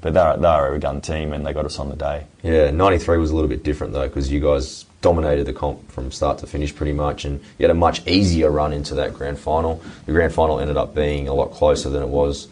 [0.02, 2.26] but they're they're a gun team, and they got us on the day.
[2.42, 6.10] Yeah, 93 was a little bit different though because you guys dominated the comp from
[6.10, 9.38] start to finish pretty much and you had a much easier run into that grand
[9.38, 9.82] final.
[10.06, 12.48] The grand final ended up being a lot closer than it was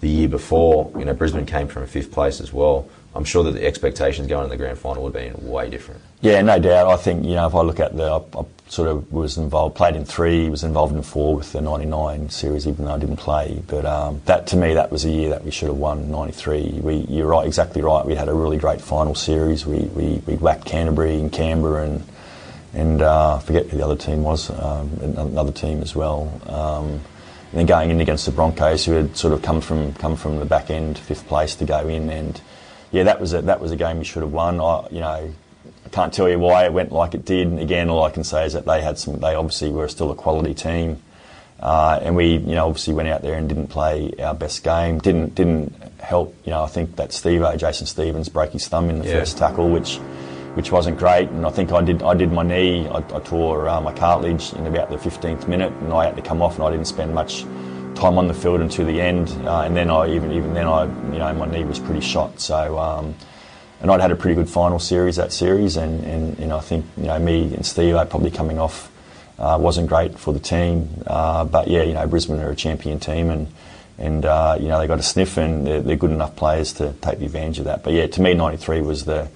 [0.00, 0.92] the year before.
[0.98, 2.86] You know, Brisbane came from fifth place as well.
[3.18, 6.00] I'm sure that the expectations going in the grand final would have been way different.
[6.20, 6.86] Yeah, no doubt.
[6.86, 9.74] I think you know if I look at the, I, I sort of was involved,
[9.74, 13.16] played in three, was involved in four with the '99 series, even though I didn't
[13.16, 13.60] play.
[13.66, 16.78] But um, that to me, that was a year that we should have won '93.
[16.80, 18.06] We, you're right, exactly right.
[18.06, 19.66] We had a really great final series.
[19.66, 22.04] We we, we whacked Canterbury and Canberra and
[22.72, 26.40] and uh, I forget who the other team was, um, another team as well.
[26.46, 27.00] Um,
[27.50, 30.38] and then going in against the Broncos, who had sort of come from come from
[30.38, 32.40] the back end, fifth place to go in, and
[32.92, 34.60] yeah, that was a, that was a game we should have won.
[34.60, 35.08] I, you know,
[35.86, 37.46] I can't tell you why it went like it did.
[37.46, 39.18] And again, all I can say is that they had some.
[39.18, 41.02] They obviously were still a quality team,
[41.60, 44.98] uh, and we, you know, obviously went out there and didn't play our best game.
[44.98, 46.34] Didn't didn't help.
[46.44, 49.18] You know, I think that Steve Jason Stevens broke his thumb in the Yeah.
[49.20, 49.96] first tackle, which
[50.54, 51.28] which wasn't great.
[51.28, 52.88] And I think I did I did my knee.
[52.88, 56.22] I, I tore uh, my cartilage in about the 15th minute, and I had to
[56.22, 57.44] come off, and I didn't spend much
[57.98, 60.84] time on the field until the end, uh, and then I even even then I
[60.84, 62.40] you know my knee was pretty shot.
[62.40, 63.14] So um,
[63.80, 66.60] and I'd had a pretty good final series that series, and and you know I
[66.60, 68.90] think you know me and Steve are probably coming off
[69.38, 73.00] uh, wasn't great for the team, uh, but yeah you know Brisbane are a champion
[73.00, 73.48] team and.
[74.00, 76.92] And uh, you know they got a sniff, and they're, they're good enough players to
[77.00, 77.82] take the advantage of that.
[77.82, 79.28] But yeah, to me, '93 was the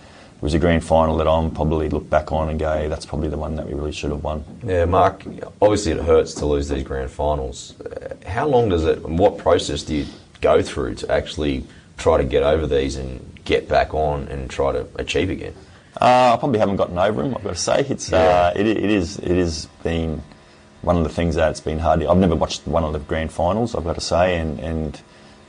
[0.43, 3.29] was a grand final that I'm probably look back on and go, hey, that's probably
[3.29, 4.45] the one that we really should have won.
[4.65, 5.25] Yeah, Mark.
[5.63, 7.81] Obviously, it hurts to lose these grand finals.
[7.81, 8.99] Uh, how long does it?
[9.05, 10.07] And what process do you
[10.41, 11.65] go through to actually
[11.97, 15.55] try to get over these and get back on and try to achieve again?
[16.01, 17.37] Uh, I probably haven't gotten over them.
[17.37, 20.23] I've got to say, it's uh, it, it is it has been
[20.81, 22.03] one of the things that's been hard.
[22.03, 23.77] I've never watched one of the grand finals.
[23.77, 25.01] I've got to say, and and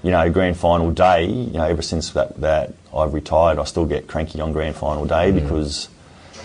[0.04, 3.86] you know, grand final day, you know, ever since that, that I've retired, I still
[3.86, 5.42] get cranky on grand final day mm.
[5.42, 5.88] because,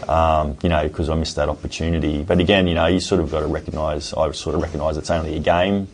[0.09, 2.23] um, you know, because I missed that opportunity.
[2.23, 5.11] But again, you know, you sort of got to recognise, I sort of recognise it's
[5.11, 5.89] only a game.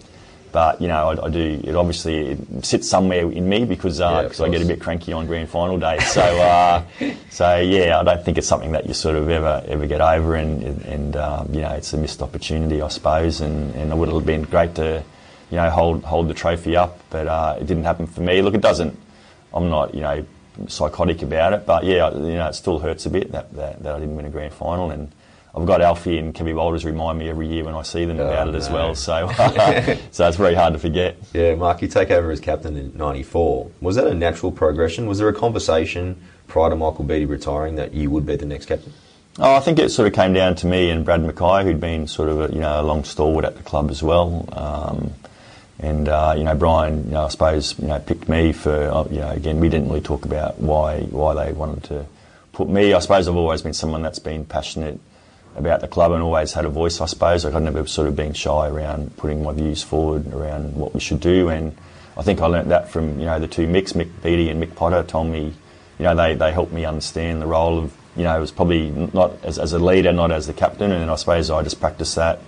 [0.53, 4.21] But, you know, I, I, do, it obviously it sits somewhere in me because uh,
[4.23, 5.99] yeah, cause I get a bit cranky on grand final day.
[5.99, 6.85] So, uh,
[7.31, 10.37] so yeah, I don't think it's something that you sort of ever, ever get over.
[10.37, 13.41] And, and um, you know, it's a missed opportunity, I suppose.
[13.41, 15.03] And, and it would have been great to,
[15.51, 17.01] you know, hold hold the trophy up.
[17.11, 18.43] But uh, it didn't happen for me.
[18.43, 18.99] Look, it doesn't.
[19.53, 20.25] I'm not, you know,
[20.69, 21.67] psychotic about it.
[21.67, 24.27] But yeah, you know, it still hurts a bit that, that, that I didn't win
[24.27, 24.91] a grand final.
[24.91, 25.13] And
[25.55, 28.27] I've got Alfie and Kevin Walters remind me every year when I see them oh,
[28.27, 28.59] about it no.
[28.59, 28.95] as well.
[28.95, 29.29] So,
[30.11, 31.17] so it's very hard to forget.
[31.33, 33.71] Yeah, Mark, you take over as captain in '94.
[33.81, 35.07] Was that a natural progression?
[35.07, 38.67] Was there a conversation prior to Michael Beattie retiring that you would be the next
[38.67, 38.93] captain?
[39.39, 42.07] Oh, I think it sort of came down to me and Brad Mackay, who'd been
[42.07, 44.49] sort of a, you know a long stalwart at the club as well.
[44.53, 45.13] Um,
[45.79, 49.05] and uh, you know, Brian, you know, I suppose you know picked me for uh,
[49.11, 49.31] you know.
[49.31, 52.07] Again, we didn't really talk about why why they wanted to
[52.53, 52.93] put me.
[52.93, 55.01] I suppose I've always been someone that's been passionate
[55.57, 57.01] about the club and always had a voice.
[57.01, 60.75] I suppose like I've never sort of been shy around putting my views forward around
[60.77, 61.49] what we should do.
[61.49, 61.77] And
[62.17, 64.77] I think I learnt that from you know the two Micks, Mick Beattie and Mick
[64.77, 65.55] Potter, told me,
[65.99, 68.91] you know, they they helped me understand the role of you know it was probably
[68.91, 70.93] not as, as a leader, not as the captain.
[70.93, 72.41] And I suppose I just practiced that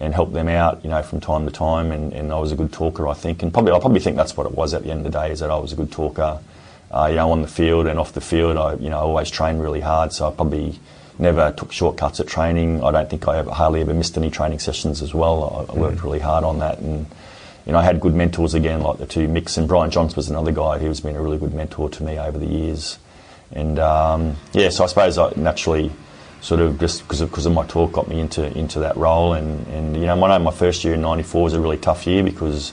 [0.00, 1.92] and help them out, you know, from time to time.
[1.92, 3.42] And, and I was a good talker, I think.
[3.42, 5.30] And probably, I probably think that's what it was at the end of the day,
[5.30, 6.40] is that I was a good talker,
[6.90, 8.56] uh, you know, on the field and off the field.
[8.56, 10.80] I, you know, always trained really hard, so I probably
[11.18, 12.82] never took shortcuts at training.
[12.82, 15.66] I don't think I ever, hardly ever missed any training sessions as well.
[15.68, 16.04] I, I worked mm.
[16.04, 16.78] really hard on that.
[16.78, 17.04] And,
[17.66, 20.30] you know, I had good mentors again, like the two Micks and Brian Johns was
[20.30, 22.98] another guy who's been a really good mentor to me over the years.
[23.52, 25.92] And um, yeah, so I suppose I naturally
[26.40, 29.34] sort of just because of, cause of my talk got me into into that role.
[29.34, 32.22] And, and you know, my, my first year in '94 was a really tough year
[32.22, 32.72] because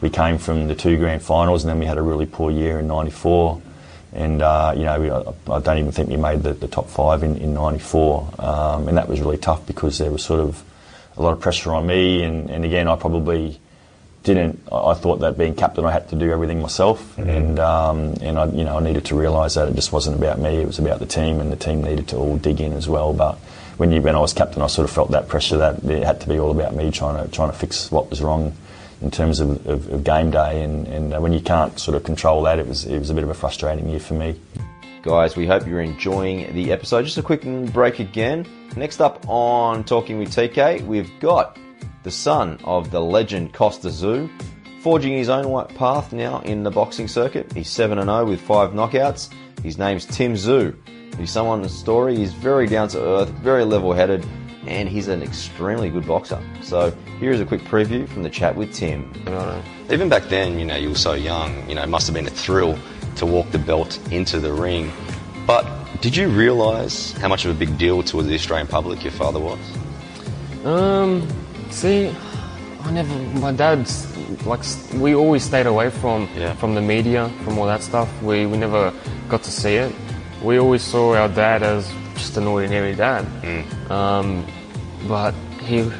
[0.00, 2.78] we came from the two grand finals and then we had a really poor year
[2.78, 3.62] in '94.
[4.12, 6.88] And uh, you know, we, I, I, don't even think we made the, the top
[6.88, 10.64] five in, in '94, um, and that was really tough because there was sort of
[11.16, 12.22] a lot of pressure on me.
[12.22, 13.60] And, and again, I probably
[14.22, 14.60] didn't.
[14.70, 17.28] I thought that being captain, I had to do everything myself, mm-hmm.
[17.28, 20.38] and um, and I, you know, I needed to realise that it just wasn't about
[20.38, 20.56] me.
[20.56, 23.12] It was about the team, and the team needed to all dig in as well.
[23.12, 23.36] But
[23.78, 26.20] when you when I was captain, I sort of felt that pressure that it had
[26.22, 28.54] to be all about me trying to trying to fix what was wrong
[29.00, 32.04] in terms of, of, of game day, and, and uh, when you can't sort of
[32.04, 34.38] control that, it was it was a bit of a frustrating year for me.
[35.02, 37.04] Guys, we hope you're enjoying the episode.
[37.06, 38.46] Just a quick break again.
[38.76, 41.56] Next up on Talking with TK, we've got
[42.02, 44.30] the son of the legend Kostya Tszyu,
[44.80, 47.52] forging his own path now in the boxing circuit.
[47.52, 49.32] He's 7 0 with five knockouts.
[49.62, 50.76] His name's Tim Tszyu.
[51.18, 52.16] He's someone's story.
[52.16, 54.26] He's very down to earth, very level headed,
[54.66, 56.42] and he's an extremely good boxer.
[56.62, 59.12] So here is a quick preview from the chat with Tim.
[59.90, 62.26] Even back then, you know, you were so young, you know, it must have been
[62.26, 62.78] a thrill
[63.16, 64.90] to walk the belt into the ring.
[65.46, 65.66] But
[66.00, 69.40] did you realise how much of a big deal to the Australian public your father
[69.40, 69.58] was?
[70.64, 71.26] Um,
[71.70, 72.14] See,
[72.82, 73.14] I never.
[73.38, 74.06] My dad's
[74.46, 74.60] like
[74.94, 76.54] we always stayed away from yeah.
[76.54, 78.08] from the media, from all that stuff.
[78.22, 78.92] We we never
[79.28, 79.94] got to see it.
[80.42, 83.24] We always saw our dad as just an ordinary dad.
[83.42, 83.90] Mm.
[83.90, 84.46] Um,
[85.06, 85.90] but he,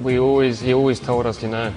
[0.00, 1.72] we always he always told us, you know,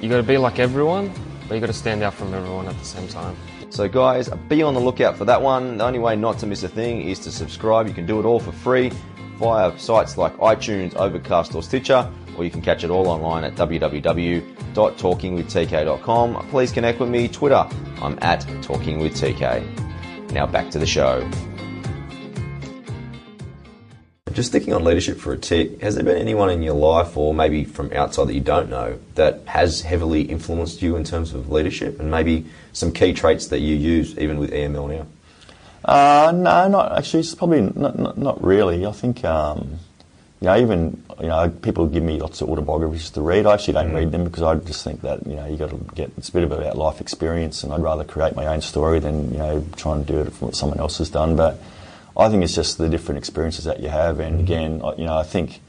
[0.00, 1.12] you got to be like everyone,
[1.48, 3.36] but you got to stand out from everyone at the same time.
[3.70, 5.78] So, guys, be on the lookout for that one.
[5.78, 7.88] The only way not to miss a thing is to subscribe.
[7.88, 8.92] You can do it all for free
[9.36, 13.54] via sites like iTunes, Overcast, or Stitcher or you can catch it all online at
[13.54, 16.48] www.talkingwithtk.com.
[16.48, 17.66] Please connect with me, Twitter.
[18.00, 20.32] I'm at talkingwithtk.
[20.32, 21.28] Now back to the show.
[24.32, 27.34] Just thinking on leadership for a tick, has there been anyone in your life, or
[27.34, 31.50] maybe from outside that you don't know, that has heavily influenced you in terms of
[31.50, 35.06] leadership and maybe some key traits that you use even with EML now?
[35.84, 37.20] Uh, no, not actually.
[37.20, 38.86] It's probably not, not, not really.
[38.86, 39.78] I think um,
[40.42, 43.46] you know, even you know, people give me lots of autobiographies to read.
[43.46, 43.94] I actually don't mm.
[43.94, 46.32] read them because I just think that you know you got to get it's a
[46.32, 49.64] bit of about life experience, and I'd rather create my own story than you know
[49.76, 51.36] try and do it from what someone else has done.
[51.36, 51.62] But
[52.16, 54.40] I think it's just the different experiences that you have, and mm.
[54.40, 55.60] again, you know, I think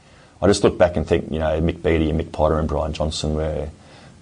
[0.42, 2.92] I just look back and think you know Mick Beattie and Mick Potter and Brian
[2.92, 3.70] Johnston were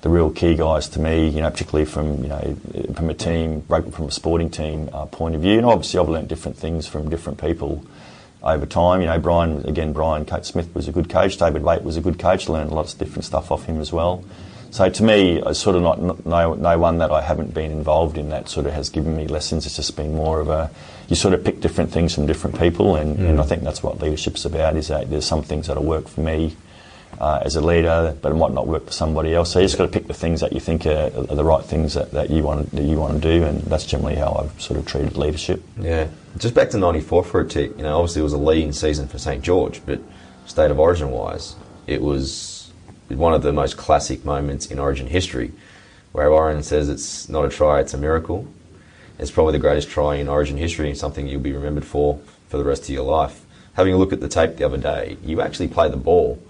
[0.02, 2.56] the real key guys to me, you know, particularly from you know
[2.94, 6.28] from a team, from a sporting team uh, point of view, and obviously I've learnt
[6.28, 7.82] different things from different people
[8.42, 9.00] over time.
[9.00, 11.36] You know, Brian, again, Brian Kate Smith was a good coach.
[11.36, 12.48] David Waite was a good coach.
[12.48, 14.24] Learned lots of different stuff off him as well.
[14.70, 18.16] So to me, it's sort of not no, no one that I haven't been involved
[18.16, 19.66] in that sort of has given me lessons.
[19.66, 20.70] It's just been more of a
[21.08, 23.28] you sort of pick different things from different people, and, mm.
[23.28, 24.76] and I think that's what leadership's about.
[24.76, 26.56] Is that there's some things that'll work for me
[27.20, 29.52] uh, as a leader, but it might not work for somebody else.
[29.52, 31.64] So you just got to pick the things that you think are, are, the right
[31.64, 34.60] things that, that you want that you want to do, and that's generally how I've
[34.60, 35.62] sort of treated leadership.
[35.78, 36.08] Yeah,
[36.38, 37.76] just back to '94 for a tick.
[37.76, 40.00] You know, obviously it was a lean season for St George, but
[40.46, 41.54] state of origin wise,
[41.86, 42.62] it was
[43.08, 45.52] one of the most classic moments in Origin history,
[46.12, 48.46] where Warren says it's not a try, it's a miracle.
[49.18, 52.56] It's probably the greatest try in Origin history and something you'll be remembered for for
[52.56, 53.44] the rest of your life.
[53.74, 56.42] Having a look at the tape the other day, you actually play the ball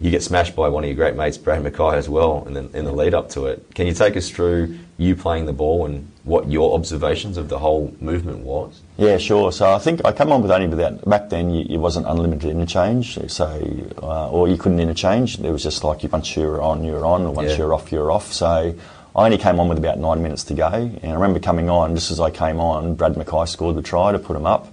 [0.00, 2.70] you get smashed by one of your great mates, Brad Mackay, as well, and then
[2.74, 3.64] in the lead up to it.
[3.74, 7.58] Can you take us through you playing the ball and what your observations of the
[7.58, 8.82] whole movement was?
[8.98, 9.52] Yeah, sure.
[9.52, 11.50] So I think I came on with only without back then.
[11.50, 13.46] it wasn't unlimited interchange, so
[14.02, 15.38] uh, or you couldn't interchange.
[15.38, 17.58] There was just like once you're on, you're on, or once yeah.
[17.58, 18.32] you're off, you're off.
[18.32, 18.74] So
[19.14, 21.94] I only came on with about nine minutes to go, and I remember coming on
[21.94, 22.96] just as I came on.
[22.96, 24.68] Brad Mackay scored the try to put him up.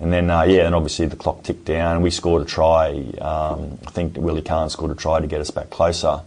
[0.00, 2.02] And then, uh, yeah, and obviously the clock ticked down.
[2.02, 2.90] We scored a try.
[3.20, 6.22] Um, I think Willie Carne scored a try to get us back closer.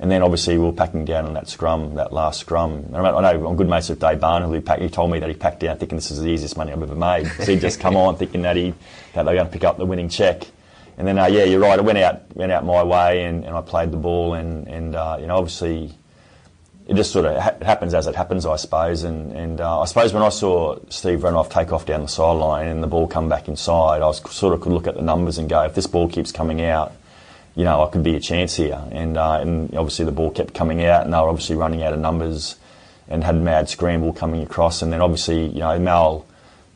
[0.00, 2.86] And then obviously we were packing down on that scrum, that last scrum.
[2.92, 5.36] I know I'm good mates with Dave Barnhill, who packed, he told me that he
[5.36, 7.28] packed down thinking this is the easiest money I've ever made.
[7.28, 8.74] So he'd just come on thinking that, he,
[9.12, 10.42] that they were going to pick up the winning check.
[10.98, 13.56] And then, uh, yeah, you're right, I went out, went out my way and, and
[13.56, 15.92] I played the ball and, and uh, you know, obviously
[16.92, 19.02] it just sort of ha- happens as it happens, I suppose.
[19.02, 22.68] And, and uh, I suppose when I saw Steve Renouf take off down the sideline
[22.68, 25.38] and the ball come back inside, I was sort of could look at the numbers
[25.38, 26.92] and go, if this ball keeps coming out,
[27.54, 28.78] you know, I could be a chance here.
[28.90, 31.94] And, uh, and obviously the ball kept coming out, and they were obviously running out
[31.94, 32.56] of numbers
[33.08, 34.82] and had mad scramble coming across.
[34.82, 36.26] And then obviously, you know, Mal,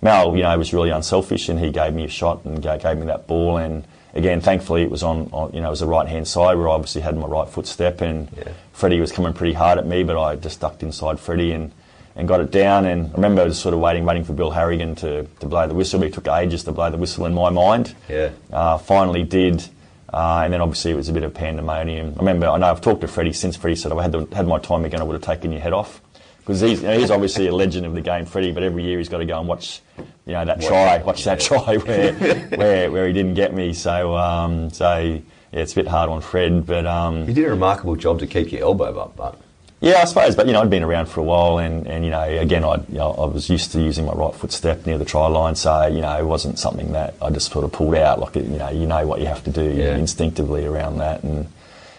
[0.01, 3.07] Mal, you know, was really unselfish, and he gave me a shot and gave me
[3.07, 3.85] that ball and
[4.17, 6.69] again, thankfully it was on, on, you know, it was the right hand side where
[6.69, 8.53] I obviously had my right footstep, and yeah.
[8.73, 11.73] Freddie was coming pretty hard at me, but I just ducked inside Freddie and,
[12.17, 12.87] and got it down.
[12.87, 15.69] And I remember I was sort of waiting, waiting for Bill Harrigan to, to blow
[15.69, 17.95] the whistle, but it took ages to blow the whistle in my mind.
[18.09, 18.31] Yeah.
[18.53, 19.65] Uh, finally did.
[20.13, 22.15] Uh, and then obviously it was a bit of pandemonium.
[22.17, 24.47] I remember, I know I've talked to Freddie since Freddie said, I had, the, had
[24.47, 26.01] my time again, I would have taken your head off
[26.47, 28.53] because he's, you know, he's obviously a legend of the game, Freddie.
[28.53, 31.41] But every year he's got to go and watch, you know, that try, watch that
[31.41, 32.13] try where
[32.57, 33.73] where where he didn't get me.
[33.73, 35.21] So um, so yeah,
[35.53, 38.53] it's a bit hard on Fred, but um, you did a remarkable job to keep
[38.53, 39.41] your elbow up, but.
[39.79, 42.11] Yeah, I suppose, but you know, I'd been around for a while, and, and you
[42.11, 44.97] know, again, I you know, I was used to using my right foot step near
[44.97, 47.95] the try line, so you know, it wasn't something that I just sort of pulled
[47.95, 48.19] out.
[48.19, 49.95] Like you know, you know what you have to do yeah.
[49.97, 51.47] instinctively around that, and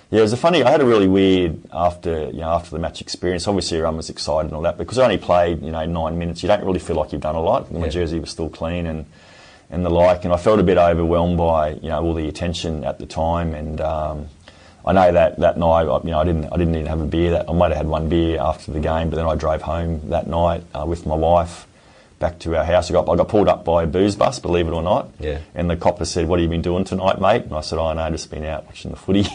[0.09, 0.63] yeah, it was a funny.
[0.63, 3.47] I had a really weird after you know after the match experience.
[3.47, 6.43] Obviously, everyone was excited and all that because I only played you know nine minutes.
[6.43, 7.71] You don't really feel like you've done a lot.
[7.71, 7.89] My yeah.
[7.89, 9.05] jersey was still clean and
[9.69, 12.85] and the like, and I felt a bit overwhelmed by you know all the attention
[12.85, 13.53] at the time.
[13.53, 14.27] And um,
[14.85, 17.31] I know that that night, you know, I didn't I didn't even have a beer.
[17.31, 20.09] That I might have had one beer after the game, but then I drove home
[20.09, 21.67] that night uh, with my wife
[22.19, 22.89] back to our house.
[22.89, 25.09] I got, I got pulled up by a booze bus, believe it or not.
[25.19, 25.39] Yeah.
[25.53, 27.91] And the copper said, "What have you been doing tonight, mate?" And I said, "Oh,
[27.93, 29.27] no, just been out watching the footy."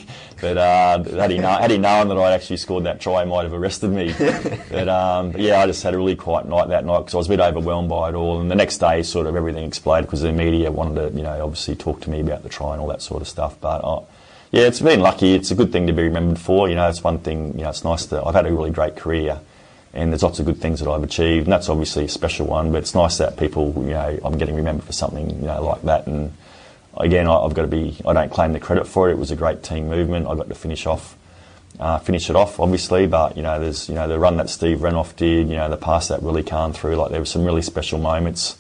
[0.43, 3.31] But uh, had he know, had he known that I'd actually scored that try, he
[3.31, 4.13] might have arrested me.
[4.71, 7.19] but, um, but, yeah, I just had a really quiet night that night because I
[7.19, 8.41] was a bit overwhelmed by it all.
[8.41, 11.45] And the next day, sort of everything exploded because the media wanted to, you know,
[11.45, 13.57] obviously talk to me about the try and all that sort of stuff.
[13.61, 14.01] But uh,
[14.51, 15.35] yeah, it's been lucky.
[15.35, 16.69] It's a good thing to be remembered for.
[16.69, 17.57] You know, it's one thing.
[17.57, 19.41] You know, it's nice that I've had a really great career
[19.95, 22.73] and there's lots of good things that I've achieved, and that's obviously a special one.
[22.73, 25.83] But it's nice that people, you know, I'm getting remembered for something, you know, like
[25.83, 26.07] that.
[26.07, 26.33] And
[26.97, 29.13] again, I, have got to be, I don't claim the credit for it.
[29.13, 30.27] It was a great team movement.
[30.27, 31.17] I got to finish off,
[31.81, 33.07] uh, finish it off, obviously.
[33.07, 35.77] But you know, there's, you know, the run that Steve Renouf did, you know, the
[35.77, 36.97] pass that Willie Carne through.
[36.97, 38.57] Like there were some really special moments,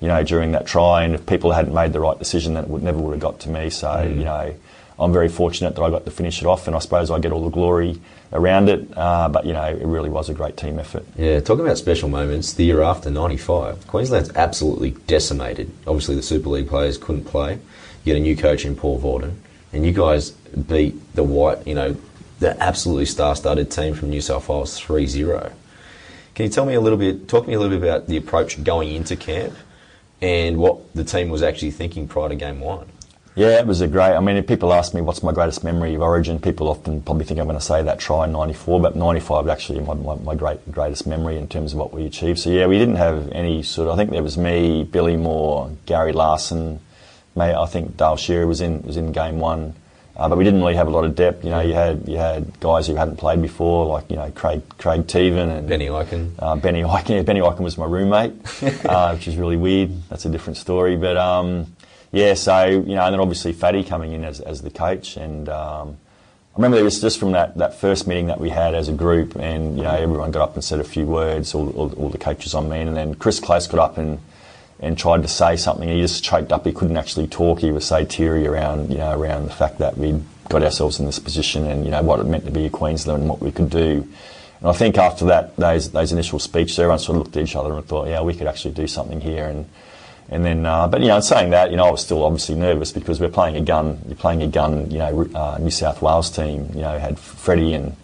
[0.00, 1.04] you know, during that try.
[1.04, 3.48] And if people hadn't made the right decision, that would never would have got to
[3.50, 3.70] me.
[3.70, 4.18] So mm.
[4.18, 4.54] you know.
[4.98, 7.32] I'm very fortunate that I got to finish it off, and I suppose I get
[7.32, 8.00] all the glory
[8.32, 8.86] around it.
[8.96, 11.04] Uh, but you know, it really was a great team effort.
[11.16, 15.70] Yeah, talking about special moments, the year after '95, Queensland's absolutely decimated.
[15.86, 17.54] Obviously, the Super League players couldn't play.
[17.54, 19.34] You get a new coach in Paul Vautin,
[19.72, 21.96] and you guys beat the white, you know,
[22.40, 25.52] the absolutely star-studded team from New South Wales 3-0.
[26.34, 28.62] Can you tell me a little bit, talk me a little bit about the approach
[28.64, 29.54] going into camp
[30.20, 32.88] and what the team was actually thinking prior to game one?
[33.34, 34.14] Yeah, it was a great.
[34.14, 37.24] I mean, if people ask me what's my greatest memory of Origin, people often probably
[37.24, 40.34] think I'm going to say that try in '94, but '95 actually my, my, my,
[40.34, 42.38] great greatest memory in terms of what we achieved.
[42.40, 43.88] So yeah, we didn't have any sort.
[43.88, 43.94] of...
[43.94, 46.80] I think there was me, Billy Moore, Gary Larson.
[47.34, 49.74] May I think Dale Shearer was in was in game one.
[50.14, 51.42] Uh, but we didn't really have a lot of depth.
[51.42, 54.62] You know, you had you had guys who hadn't played before, like you know Craig
[54.76, 56.32] Craig Teevan and Benny Ikin.
[56.38, 58.34] Uh, Benny yeah, Benny Ikin was my roommate,
[58.84, 59.90] uh, which is really weird.
[60.10, 60.96] That's a different story.
[60.96, 61.74] But um,
[62.12, 65.48] yeah, so you know, and then obviously Fatty coming in as, as the coach, and
[65.48, 65.98] um,
[66.54, 68.92] I remember it was just from that, that first meeting that we had as a
[68.92, 72.08] group, and you know, everyone got up and said a few words, all, all, all
[72.10, 74.20] the coaches on me, and then Chris Close got up and
[74.82, 75.88] and tried to say something.
[75.88, 76.66] He just choked up.
[76.66, 77.60] He couldn't actually talk.
[77.60, 81.06] He was so teary around, you know, around the fact that we'd got ourselves in
[81.06, 83.52] this position and, you know, what it meant to be a Queensland and what we
[83.52, 84.06] could do.
[84.58, 87.54] And I think after that, those, those initial speeches, everyone sort of looked at each
[87.54, 89.46] other and thought, yeah, we could actually do something here.
[89.46, 89.66] And,
[90.28, 92.92] and then, uh, but you know, saying that, you know, I was still obviously nervous
[92.92, 93.98] because we're playing a gun.
[94.06, 94.90] You're playing a gun.
[94.90, 96.70] You know, uh, New South Wales team.
[96.74, 97.96] You know, had Freddie and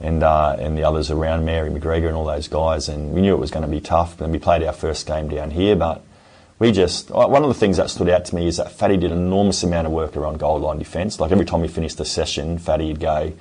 [0.00, 3.34] and uh, and the others around, Mary McGregor and all those guys, and we knew
[3.34, 4.20] it was going to be tough.
[4.20, 6.04] And we played our first game down here, but
[6.58, 9.12] we just one of the things that stood out to me is that Fatty did
[9.12, 11.20] an enormous amount of work around goal line defence.
[11.20, 13.32] Like every time we finished a session, Fatty'd go,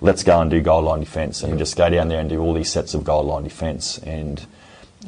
[0.00, 2.40] "Let's go and do goal line defence," and we just go down there and do
[2.40, 3.98] all these sets of goal line defence.
[3.98, 4.44] And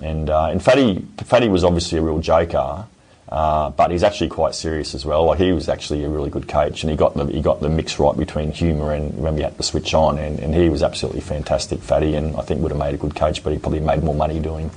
[0.03, 2.87] and uh, and Fatty Fatty was obviously a real joker.
[3.31, 5.25] Uh, but he's actually quite serious as well.
[5.25, 7.69] Like he was actually a really good coach, and he got the he got the
[7.69, 10.19] mix right between humour and when we had to switch on.
[10.19, 13.15] And, and he was absolutely fantastic, Fatty, and I think would have made a good
[13.15, 14.73] coach, but he probably made more money doing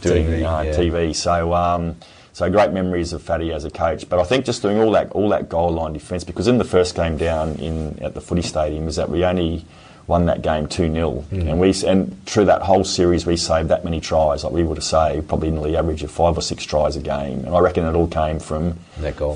[0.00, 0.36] doing TV.
[0.36, 0.72] Uh, yeah.
[0.72, 1.14] TV.
[1.14, 1.52] So.
[1.54, 1.96] Um,
[2.34, 4.08] so great memories of Fatty as a coach.
[4.08, 6.64] But I think just doing all that all that goal line defence because in the
[6.64, 9.64] first game down in at the footy stadium is that we only
[10.08, 11.24] won that game 2 0.
[11.30, 11.50] Mm.
[11.50, 14.42] And we and through that whole series, we saved that many tries.
[14.42, 17.44] Like we would have saved probably nearly average of five or six tries a game.
[17.44, 18.78] And I reckon it all came from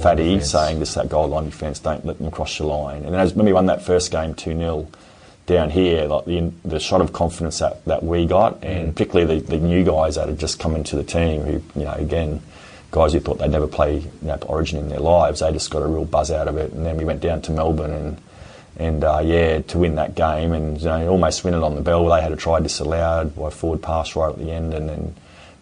[0.01, 3.05] Fatty saying this that goal line defence, don't let them cross your line.
[3.05, 4.89] And as when we won that first game 2 0,
[5.45, 8.93] down here, like the, the shot of confidence that, that we got, and mm.
[8.93, 11.93] particularly the, the new guys that had just come into the team, who you know
[11.93, 12.41] again
[12.93, 15.41] guys who thought they'd never play you know, Origin in their lives.
[15.41, 16.73] They just got a real buzz out of it.
[16.73, 18.18] And then we went down to Melbourne and
[18.77, 21.81] and uh, yeah, to win that game and you know, almost win it on the
[21.81, 22.07] bell.
[22.09, 25.14] They had a try disallowed by forward pass right at the end, and then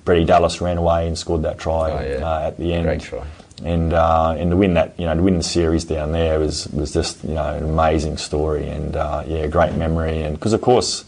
[0.04, 2.26] Brett Dallas ran away and scored that try oh, yeah.
[2.26, 2.84] uh, at the end.
[2.84, 3.26] Great try.
[3.64, 6.66] And uh, and to win that, you know, to win the series down there was
[6.68, 10.22] was just you know an amazing story and uh, yeah, great memory.
[10.22, 11.04] And because of course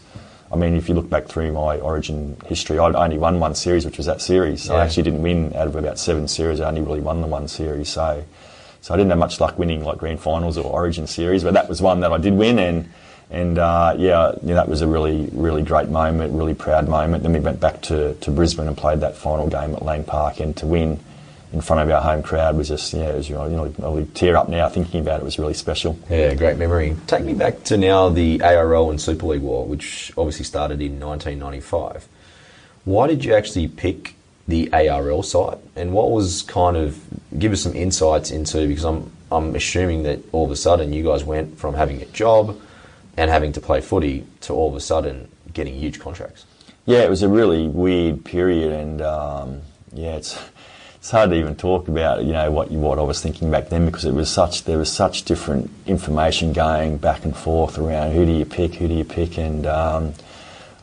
[0.53, 3.85] I mean, if you look back through my origin history, I only won one series,
[3.85, 4.61] which was that series.
[4.61, 4.81] So yeah.
[4.81, 6.61] I actually didn't win out of about seven series.
[6.61, 7.89] I only really won the one series.
[7.89, 8.23] So,
[8.83, 11.69] so I didn't have much luck winning like grand finals or origin series, but that
[11.69, 12.59] was one that I did win.
[12.59, 12.89] And,
[13.31, 17.23] and uh, yeah, yeah, that was a really, really great moment, really proud moment.
[17.23, 20.41] Then we went back to, to Brisbane and played that final game at Lang Park
[20.41, 20.99] and to win
[21.53, 24.35] in front of our home crowd was just yeah, it was you know, I tear
[24.35, 25.21] up now thinking about it.
[25.21, 25.25] it.
[25.25, 25.97] was really special.
[26.09, 26.97] Yeah, great memory.
[27.07, 30.99] Take me back to now the ARL and Super League war, which obviously started in
[30.99, 32.05] 1995.
[32.83, 34.15] Why did you actually pick
[34.45, 36.99] the ARL side, and what was kind of
[37.37, 41.03] give us some insights into because I'm I'm assuming that all of a sudden you
[41.03, 42.59] guys went from having a job
[43.17, 46.45] and having to play footy to all of a sudden getting huge contracts.
[46.85, 49.61] Yeah, it was a really weird period, and um,
[49.93, 50.37] yeah, it's
[50.95, 53.85] it's hard to even talk about, you know, what what I was thinking back then
[53.85, 58.25] because it was such there was such different information going back and forth around who
[58.25, 60.13] do you pick, who do you pick, and um,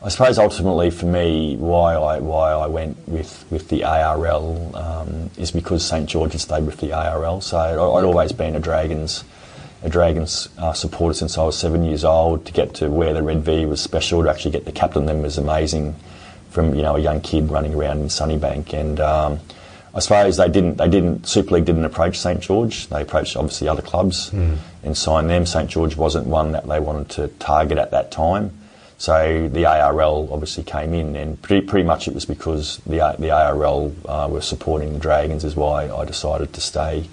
[0.03, 5.29] I suppose ultimately for me why I why I went with with the ARL um,
[5.37, 8.59] is because St George had stayed with the ARL, so I'd, I'd always been a
[8.59, 9.23] Dragons
[9.83, 12.45] a Dragons uh, supporter since I was seven years old.
[12.45, 14.23] To get to wear the red V was special.
[14.23, 15.95] To actually get to captain them was amazing.
[16.49, 18.99] From you know a young kid running around in Sunnybank and.
[18.99, 19.39] Um,
[19.93, 20.77] I suppose they didn't.
[20.77, 21.27] They didn't.
[21.27, 22.87] Super League didn't approach St George.
[22.87, 24.55] They approached obviously other clubs mm.
[24.83, 25.45] and signed them.
[25.45, 28.57] St George wasn't one that they wanted to target at that time.
[29.01, 33.31] So the ARL obviously came in, and pretty, pretty much it was because the the
[33.31, 37.09] ARL uh, were supporting the Dragons is why I decided to stay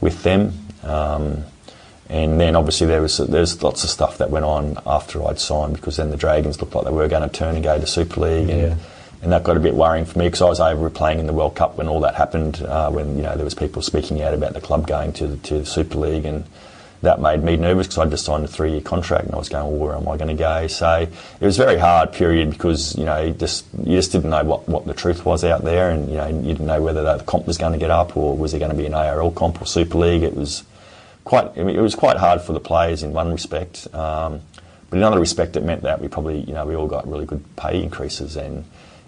[0.00, 0.52] with them.
[0.84, 1.42] Um,
[2.08, 5.74] and then obviously there was there's lots of stuff that went on after I'd signed
[5.74, 8.20] because then the Dragons looked like they were going to turn and go to Super
[8.20, 8.54] League, yeah.
[8.54, 8.80] and
[9.22, 11.32] and that got a bit worrying for me because I was over playing in the
[11.32, 12.62] World Cup when all that happened.
[12.62, 15.36] Uh, when you know there was people speaking out about the club going to the,
[15.48, 16.44] to the Super League, and
[17.04, 19.66] that made me nervous because I'd just signed a three-year contract, and I was going,
[19.66, 20.66] well, where am I going to go?
[20.66, 21.06] So
[21.40, 24.68] it was a very hard period because you know just you just didn't know what,
[24.68, 27.46] what the truth was out there, and you know you didn't know whether the comp
[27.46, 29.66] was going to get up or was there going to be an ARL comp or
[29.66, 30.22] Super League.
[30.22, 30.64] It was
[31.24, 33.86] quite I mean, it was quite hard for the players in one respect.
[33.94, 34.40] Um,
[34.90, 37.26] but in another respect, it meant that we probably, you know, we all got really
[37.26, 38.64] good pay increases, and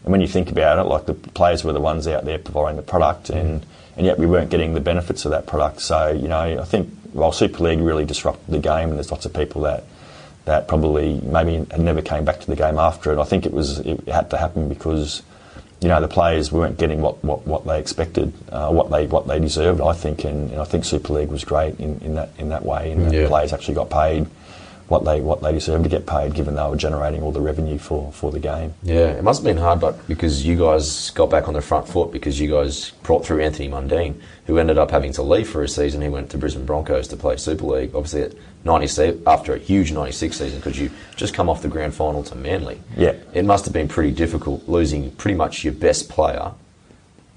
[0.07, 2.77] And when you think about it, like the players were the ones out there providing
[2.77, 3.67] the product, and,
[3.97, 5.81] and yet we weren't getting the benefits of that product.
[5.81, 9.27] So, you know, I think while Super League really disrupted the game, and there's lots
[9.27, 9.85] of people that
[10.45, 13.19] that probably maybe had never came back to the game after it.
[13.19, 15.23] I think it was it had to happen because
[15.81, 19.27] you know the players weren't getting what, what, what they expected, uh, what they what
[19.27, 19.81] they deserved.
[19.81, 22.65] I think, and, and, I think Super League was great in, in that in that
[22.65, 23.23] way, and yeah.
[23.23, 24.27] the players actually got paid
[24.89, 27.79] what they what they deserved to get paid, given they were generating all the revenue
[27.79, 28.75] for, for the game.
[28.83, 31.89] Yeah, it must have been hard, but because you guys got back on the front
[31.89, 35.63] foot because you guys brought through Anthony Mundine, who ended up having to leave for
[35.63, 36.03] a season.
[36.03, 37.95] He went to Brisbane Broncos to play Super League.
[37.95, 38.35] Obviously, at
[38.65, 42.35] 96 after a huge '96 season, because you just come off the grand final to
[42.37, 42.81] Manly.
[42.97, 46.53] Yeah, it must have been pretty difficult losing pretty much your best player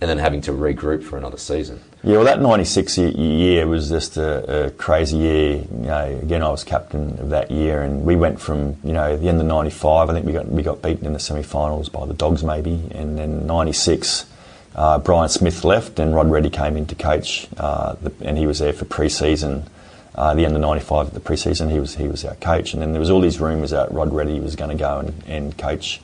[0.02, 1.82] and then having to regroup for another season.
[2.04, 5.56] Yeah, well, that 96 year was just a, a, crazy year.
[5.58, 9.18] You know, again, I was captain of that year, and we went from, you know,
[9.18, 11.90] the end of 95, I think we got, we got beaten in the semi finals
[11.90, 14.26] by the Dogs, maybe, and then 96.
[14.76, 18.48] Uh, Brian Smith left and Rod Reddy came in to coach, uh, the, and he
[18.48, 19.66] was there for pre-season.
[20.16, 22.92] Uh, the end of '95, the pre-season, he was he was our coach, and then
[22.92, 26.02] there was all these rumours that Rod Reddy was going to go and, and coach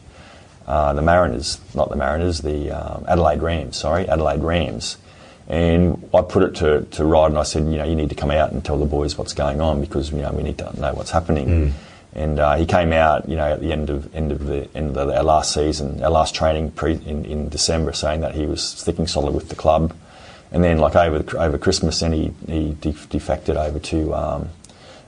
[0.68, 4.98] uh, the Mariners, not the Mariners, the um, Adelaide Rams, sorry, Adelaide Rams.
[5.48, 8.16] And I put it to, to Rod and I said, you know, you need to
[8.16, 10.80] come out and tell the boys what's going on because, you know, we need to
[10.80, 11.48] know what's happening.
[11.48, 11.72] Mm.
[12.16, 14.96] And uh, he came out, you know, at the end of end of the end
[14.96, 18.64] of our last season, our last training pre, in, in December, saying that he was
[18.64, 19.94] sticking solid with the club.
[20.52, 22.78] And then, like over over Christmas, then he, he
[23.10, 24.50] defected over to um,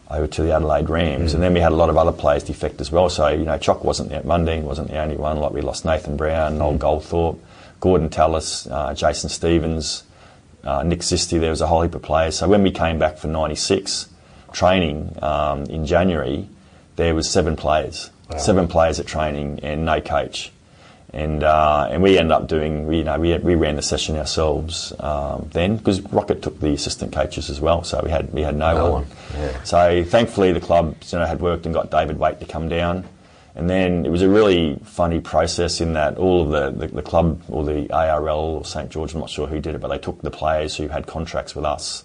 [0.10, 1.32] over to the Adelaide Rams.
[1.32, 1.36] Mm.
[1.36, 3.10] And then we had a lot of other players defect as well.
[3.10, 5.38] So, you know, Choc wasn't the, Mundine wasn't the only one.
[5.38, 6.58] Like we lost Nathan Brown, mm.
[6.58, 7.40] Noel Goldthorpe,
[7.80, 10.04] Gordon Tallis, uh, Jason Stevens,
[10.64, 11.40] uh, Nick Zisti.
[11.40, 12.38] There was a whole heap of players.
[12.38, 14.10] So when we came back for 96
[14.54, 16.48] training um, in January,
[16.96, 18.10] there was seven players.
[18.30, 18.38] Wow.
[18.38, 20.52] Seven players at training and no coach
[21.14, 24.18] and uh, and we ended up doing we you know we, we ran the session
[24.18, 28.42] ourselves um, then because Rocket took the assistant coaches as well, so we had we
[28.42, 28.92] had no, no one.
[28.92, 29.08] one.
[29.36, 29.64] Yeah.
[29.64, 33.06] So thankfully the club you know had worked and got David Waite to come down,
[33.56, 37.02] and then it was a really funny process in that all of the, the, the
[37.02, 39.98] club or the ARL or St George, I'm not sure who did it, but they
[39.98, 42.04] took the players who had contracts with us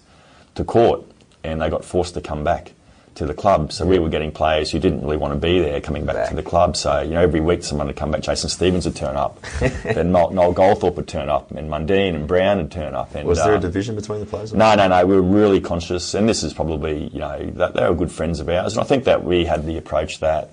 [0.55, 1.03] to court,
[1.43, 2.71] and they got forced to come back
[3.15, 3.71] to the club.
[3.71, 6.29] So we were getting players who didn't really want to be there coming back, back.
[6.29, 6.75] to the club.
[6.75, 8.21] So, you know, every week someone would come back.
[8.21, 9.39] Jason Stevens would turn up.
[9.83, 11.51] then Noel Goldthorpe would turn up.
[11.51, 13.13] And Mundine and Brown would turn up.
[13.15, 14.53] And, was there uh, a division between the players?
[14.53, 15.05] No, no, no.
[15.05, 16.13] We were really conscious.
[16.13, 18.75] And this is probably, you know, that they were good friends of ours.
[18.75, 20.49] And I think that we had the approach that,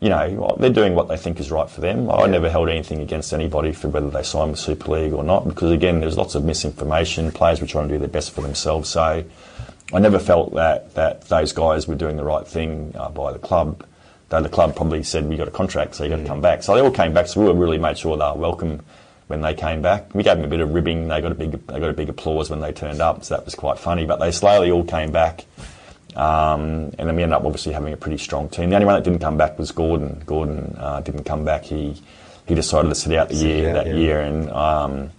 [0.00, 2.10] you know, they're doing what they think is right for them.
[2.10, 5.46] I never held anything against anybody for whether they signed with Super League or not,
[5.46, 7.30] because again, there's lots of misinformation.
[7.30, 8.88] Players were trying to do their best for themselves.
[8.88, 9.24] So,
[9.92, 13.38] I never felt that, that those guys were doing the right thing uh, by the
[13.38, 13.84] club.
[14.28, 16.28] Though the club probably said we got a contract, so you got to mm.
[16.28, 16.62] come back.
[16.62, 17.26] So they all came back.
[17.26, 18.80] So we really made sure they were welcome
[19.26, 20.14] when they came back.
[20.14, 21.08] We gave them a bit of ribbing.
[21.08, 23.24] They got a big they got a big applause when they turned up.
[23.24, 24.06] So that was quite funny.
[24.06, 25.44] But they slowly all came back.
[26.14, 28.70] Um, and then we ended up obviously having a pretty strong team.
[28.70, 30.22] The only one that didn't come back was Gordon.
[30.26, 31.64] Gordon uh, didn't come back.
[31.64, 32.00] He
[32.46, 33.94] he decided to sit out the sit year out, that yeah.
[33.94, 35.10] year, and um,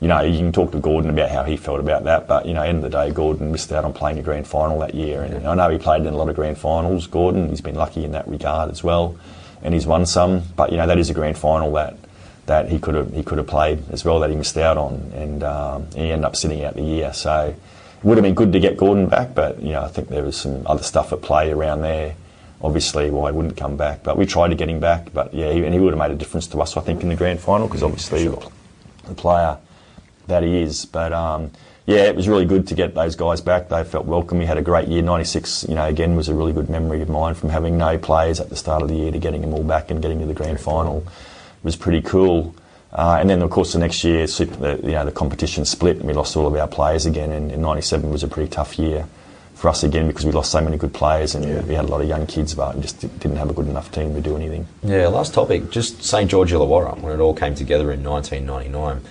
[0.00, 2.52] you know, you can talk to Gordon about how he felt about that, but you
[2.52, 5.22] know, end of the day, Gordon missed out on playing a grand final that year,
[5.22, 5.50] and yeah.
[5.50, 7.06] I know he played in a lot of grand finals.
[7.06, 9.16] Gordon, he's been lucky in that regard as well,
[9.62, 10.42] and he's won some.
[10.56, 11.96] But you know, that is a grand final that
[12.46, 15.12] that he could have he could have played as well that he missed out on,
[15.14, 17.12] and um, he ended up sitting out the year.
[17.14, 20.08] So it would have been good to get Gordon back, but you know, I think
[20.08, 22.14] there was some other stuff at play around there.
[22.60, 25.12] Obviously, why he wouldn't come back, but we tried to get him back.
[25.12, 27.08] But yeah, he, and he would have made a difference to us, I think, in
[27.08, 28.42] the grand final because obviously sure.
[29.06, 29.58] the player
[30.26, 30.84] that he is.
[30.84, 31.50] But um,
[31.86, 33.68] yeah, it was really good to get those guys back.
[33.68, 34.38] They felt welcome.
[34.38, 35.02] We had a great year.
[35.02, 38.40] 96, you know, again, was a really good memory of mine from having no players
[38.40, 40.34] at the start of the year to getting them all back and getting to the
[40.34, 40.98] grand final.
[40.98, 42.54] It was pretty cool.
[42.92, 45.96] Uh, and then, of course, the next year, super, the, you know, the competition split
[45.96, 47.30] and we lost all of our players again.
[47.32, 49.06] And, and 97 was a pretty tough year
[49.54, 51.60] for us again because we lost so many good players and yeah.
[51.62, 53.90] we had a lot of young kids, but and just didn't have a good enough
[53.92, 54.66] team to do anything.
[54.82, 59.02] Yeah, last topic, just St George Illawarra, when it all came together in 1999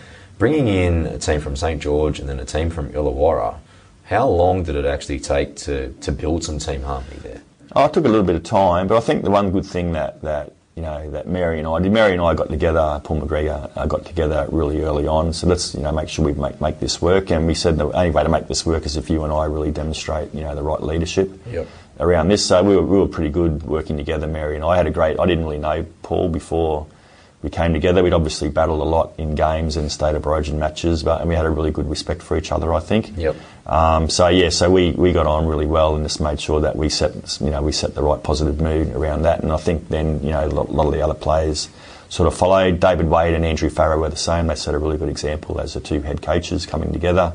[0.43, 3.55] bringing in a team from St George and then a team from Illawarra,
[4.03, 7.41] how long did it actually take to, to build some team harmony there?
[7.73, 9.93] Oh, it took a little bit of time, but I think the one good thing
[9.93, 11.93] that, that you know that Mary and I did.
[11.93, 12.99] Mary and I got together.
[13.05, 15.31] Paul McGregor uh, got together really early on.
[15.31, 17.31] So let's you know make sure we make make this work.
[17.31, 19.45] And we said the only way to make this work is if you and I
[19.45, 21.67] really demonstrate you know the right leadership yep.
[22.01, 22.45] around this.
[22.45, 24.27] So we were, we were pretty good working together.
[24.27, 25.21] Mary and I had a great.
[25.21, 26.87] I didn't really know Paul before
[27.43, 28.01] we came together.
[28.01, 31.35] We'd obviously battled a lot in games and state of origin matches, but and we
[31.35, 32.73] had a really good respect for each other.
[32.73, 33.15] I think.
[33.17, 33.35] Yep.
[33.65, 36.75] Um, so yeah, so we, we got on really well and just made sure that
[36.75, 39.43] we set you know we set the right positive mood around that.
[39.43, 41.69] And I think then you know a lot, of the other players
[42.07, 42.79] sort of followed.
[42.79, 44.47] David Waite and Andrew Farrar were the same.
[44.47, 47.33] They set a really good example as the two head coaches coming together.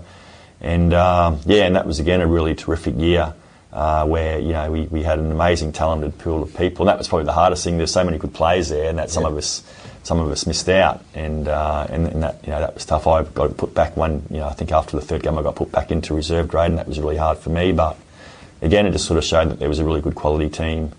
[0.63, 3.35] And um, yeah, and that was again a really terrific year
[3.73, 6.85] uh, where you know we, we had an amazing talented pool of people.
[6.85, 7.77] And that was probably the hardest thing.
[7.77, 9.63] There's so many good players there, and that some of us
[10.09, 13.07] some of us missed out, and uh, and, and that you know that was tough.
[13.07, 14.23] I got put back one.
[14.31, 16.71] You know, I think after the third game, I got put back into reserve grade,
[16.71, 17.73] and that was really hard for me.
[17.73, 17.99] But
[18.63, 20.93] again, it just sort of showed that there was a really good quality team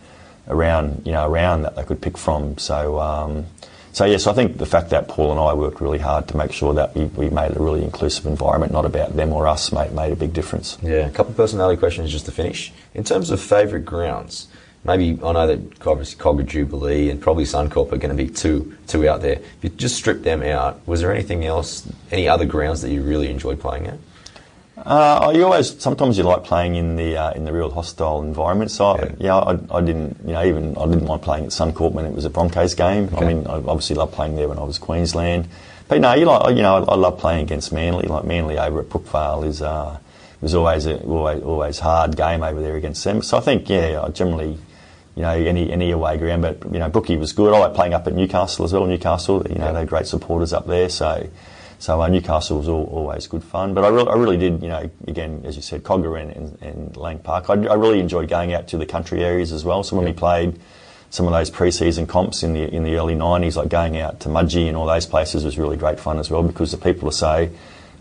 [0.48, 2.58] around you know around that they could pick from.
[2.58, 3.00] So.
[3.00, 3.46] Um,
[3.92, 6.52] so yes, I think the fact that Paul and I worked really hard to make
[6.52, 9.92] sure that we, we made a really inclusive environment, not about them or us, made,
[9.94, 10.78] made a big difference.
[10.84, 12.72] Yeah, a couple of personality questions just to finish.
[12.94, 14.48] In terms of favourite grounds,
[14.90, 18.76] maybe I know that obviously Kogarah Jubilee and probably Suncorp are going to be two
[18.88, 19.34] two out there.
[19.34, 23.04] If you just strip them out, was there anything else, any other grounds that you
[23.04, 24.00] really enjoyed playing at?
[24.78, 28.72] Uh, you always sometimes you like playing in the uh, in the real hostile environment.
[28.72, 29.04] So Yeah.
[29.04, 32.06] I, yeah, I, I didn't you know even I didn't mind playing at Suncorp when
[32.06, 33.10] it was a Broncos game.
[33.16, 35.48] I mean I obviously loved playing there when I was Queensland.
[35.88, 38.08] But no, you like you know I, I love playing against Manly.
[38.08, 40.00] Like Manly over at Brookvale is uh,
[40.42, 43.22] was always a always always hard game over there against them.
[43.22, 44.58] So I think yeah, I generally.
[45.20, 47.54] You know, any any away ground, but you know, Brookie was good.
[47.54, 48.86] I like playing up at Newcastle as well.
[48.86, 49.72] Newcastle, you know, Yeah.
[49.74, 50.88] they're great supporters up there.
[50.88, 51.28] So,
[51.78, 53.74] so uh, Newcastle was all, always good fun.
[53.74, 56.62] But I, re- I really did, you know, again, as you said, Kogarah and, and,
[56.62, 57.50] and Lang Park.
[57.50, 59.84] I, I really enjoyed going out to the country areas as well.
[59.84, 60.58] So when we played
[61.10, 64.30] some of those pre-season comps in the in the early '90s, like going out to
[64.30, 67.12] Mudgee and all those places was really great fun as well because the people are
[67.12, 67.50] so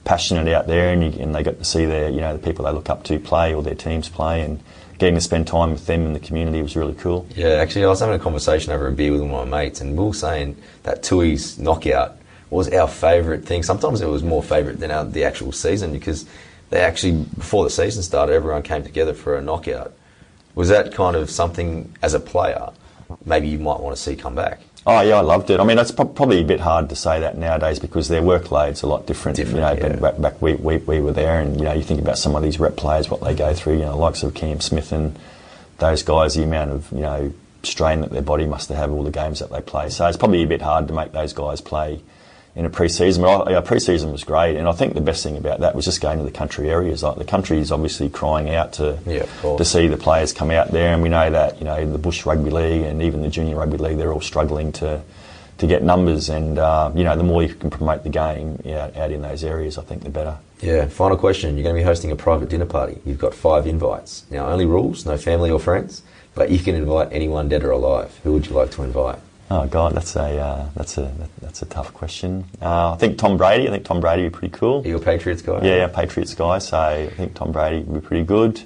[0.05, 2.65] passionate out there, and, you, and they get to see their, you know, the people
[2.65, 4.63] they look up to play or their teams play, and
[4.99, 7.27] getting to spend time with them in the community was really cool.
[7.35, 9.81] Yeah, actually, I was having a conversation over a beer with one of my mates,
[9.81, 12.19] and we were saying that Tooheys knockout
[12.51, 13.63] was our favourite thing.
[13.63, 16.27] Sometimes it was more favourite than our, the actual season because
[16.71, 19.93] they actually, before the season started, everyone came together for a knockout.
[20.55, 22.71] Was that kind of something as a player
[23.25, 24.61] maybe you might want to see come back?
[24.89, 25.61] Oh yeah, I loved it.
[25.61, 28.83] I mean, it's pro- probably a bit hard to say that nowadays because their workload's
[28.83, 29.37] a lot different.
[29.37, 29.97] Different, you know, yeah.
[29.97, 32.43] back, back we, we, we were there, and you know, you think about some of
[32.43, 33.75] these rep players, what they go through.
[33.75, 35.15] You know, likes of Cam Smith and
[35.77, 39.11] those guys, the amount of you know strain that their body must have all the
[39.11, 39.91] games that they play.
[39.91, 42.01] So it's probably a bit hard to make those guys play
[42.59, 43.23] in a pre-season.
[43.23, 46.01] But yeah, pre-season was great, and I think the best thing about that was just
[46.01, 47.05] going to the country areas.
[47.05, 50.73] Like the country is obviously crying out to Yeah, to see the players come out
[50.73, 53.57] there, and we know that you know the Bush Rugby League and even the Junior
[53.57, 55.01] Rugby League, they're all struggling to
[55.59, 58.97] to get numbers, and uh, you know the more you can promote the game out,
[58.97, 60.37] out in those areas, I think the better.
[60.61, 61.57] Yeah, final question.
[61.57, 62.99] You're going to be hosting a private dinner party.
[63.05, 64.25] You've got five invites.
[64.29, 66.03] Now, only rules, no family or friends,
[66.35, 68.19] but you can invite anyone dead or alive.
[68.25, 69.21] Who would you like to invite?
[69.51, 72.45] Oh God, that's a uh, that's a that's a tough question.
[72.61, 73.67] Uh, I think Tom Brady.
[73.67, 74.83] I think Tom Brady would be pretty cool.
[74.85, 75.61] Are you a Patriots guy?
[75.63, 76.59] Yeah, yeah, Patriots guy.
[76.59, 78.61] So I think Tom Brady would be pretty good.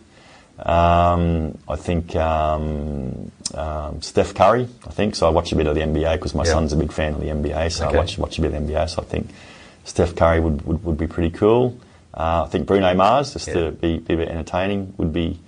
[0.58, 4.68] Um, I think um, um, Steph Curry.
[4.86, 5.26] I think so.
[5.26, 6.52] I watch a bit of the NBA because my Yeah.
[6.52, 7.70] son's a big fan of the NBA.
[7.70, 7.96] So Okay.
[7.96, 8.88] I watch watch a bit of the NBA.
[8.90, 9.28] So I think
[9.84, 11.76] Steph Curry would, would, would be pretty cool.
[12.14, 13.54] Uh, I think Bruno Mars, just Yeah.
[13.54, 15.38] to be, be a bit entertaining, would be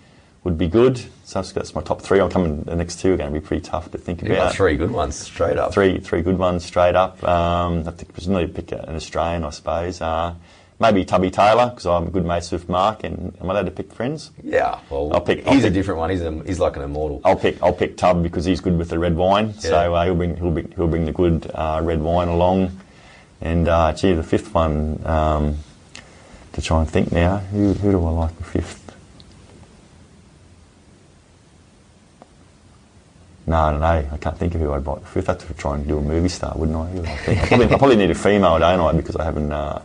[0.44, 0.98] would be good.
[1.24, 2.20] So that's, my top three.
[2.20, 2.62] I'm coming.
[2.62, 5.16] The next two are going to be pretty tough to think about three good ones
[5.16, 5.72] straight up.
[5.72, 7.22] three three good ones straight up.
[7.24, 10.00] Um, I think presumably pick an Australian, I suppose.
[10.02, 10.34] Uh,
[10.78, 13.70] maybe Tubby Taylor because I'm a good mates with Mark, and am I allowed to
[13.70, 14.32] pick friends?
[14.42, 16.10] Yeah, well, I'll pick- he's I'll a pick- different one.
[16.10, 17.22] He's, a, he's like an immortal.
[17.24, 19.54] I'll pick I'll pick Tub because he's good with the red wine.
[19.54, 22.78] So uh, he'll bring he'll bring he'll bring the good uh, red wine along.
[23.40, 25.56] And uh, gee, the fifth one um,
[26.52, 27.38] to try and think now.
[27.38, 28.93] Who who do I like the fifth?
[33.54, 33.84] No, no.
[34.10, 35.28] I can't think of who I'd like the fifth.
[35.28, 37.08] I'd have to try and do a movie star, wouldn't I?
[37.08, 37.40] I?
[37.40, 38.92] I, probably, I probably need a female, don't I?
[38.92, 39.52] Because I haven't.
[39.52, 39.80] Uh,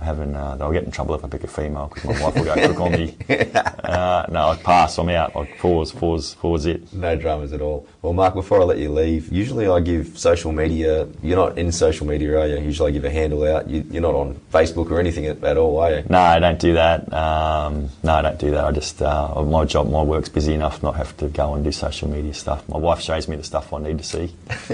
[0.00, 0.34] I haven't.
[0.34, 2.54] Uh, I'll get in trouble if I pick a female because my wife will go
[2.54, 3.16] cook on me.
[3.90, 4.98] Uh, no, I'd pass.
[4.98, 5.34] I'm out.
[5.34, 6.92] I'd pause, pause, pause it.
[6.92, 7.88] No dramas at all.
[8.02, 11.08] Well, Mark, before I let you leave, usually I give social media.
[11.24, 12.58] You're not in social media, are you?
[12.60, 13.68] Usually I give a handle out.
[13.68, 16.04] You, you're not on Facebook or anything at, at all, are you?
[16.08, 17.12] No, I don't do that.
[17.12, 18.64] Um, no, I don't do that.
[18.64, 21.72] I just uh, my job, my work's busy enough not have to go and do
[21.72, 22.68] social media stuff.
[22.68, 24.32] My wife shows me the stuff I need to see.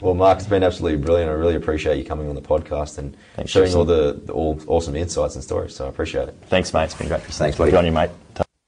[0.00, 1.30] Well, Mark, it's been absolutely brilliant.
[1.30, 3.78] I really appreciate you coming on the podcast and Thanks, sharing Jason.
[3.80, 4.32] all the, the
[4.66, 5.74] all awesome insights and stories.
[5.74, 6.34] So I appreciate it.
[6.46, 6.84] Thanks, mate.
[6.84, 7.22] It's been great.
[7.22, 7.70] Thanks, buddy.
[7.70, 8.10] Good on you, mate.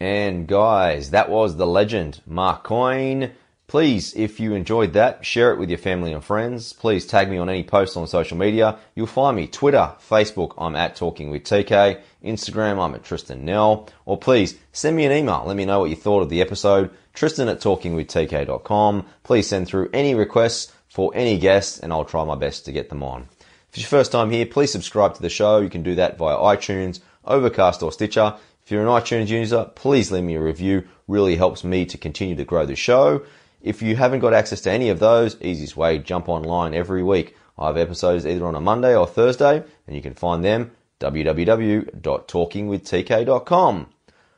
[0.00, 3.32] And guys, that was the legend, Mark Coyne.
[3.66, 6.74] Please, if you enjoyed that, share it with your family and friends.
[6.74, 8.78] Please tag me on any post on social media.
[8.94, 12.00] You'll find me Twitter, Facebook, I'm at Talking with TK.
[12.22, 13.88] Instagram, I'm at Tristan Nell.
[14.04, 15.44] Or please send me an email.
[15.46, 16.90] Let me know what you thought of the episode.
[17.14, 19.06] Tristan at talkingwithtk.com.
[19.22, 22.90] Please send through any requests for any guests and I'll try my best to get
[22.90, 23.28] them on.
[23.74, 25.58] If it's your first time here, please subscribe to the show.
[25.58, 28.36] You can do that via iTunes, Overcast, or Stitcher.
[28.62, 30.86] If you're an iTunes user, please leave me a review.
[31.08, 33.26] Really helps me to continue to grow the show.
[33.60, 37.34] If you haven't got access to any of those, easiest way, jump online every week.
[37.58, 40.70] I have episodes either on a Monday or Thursday, and you can find them
[41.00, 43.86] www.talkingwithtk.com.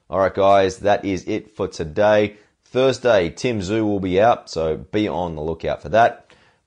[0.08, 2.38] Alright guys, that is it for today.
[2.64, 6.25] Thursday, Tim Tszyu will be out, so be on the lookout for that.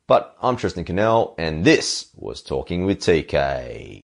[0.09, 4.01] But I'm Tristan Cannell, and this was Talking with TK.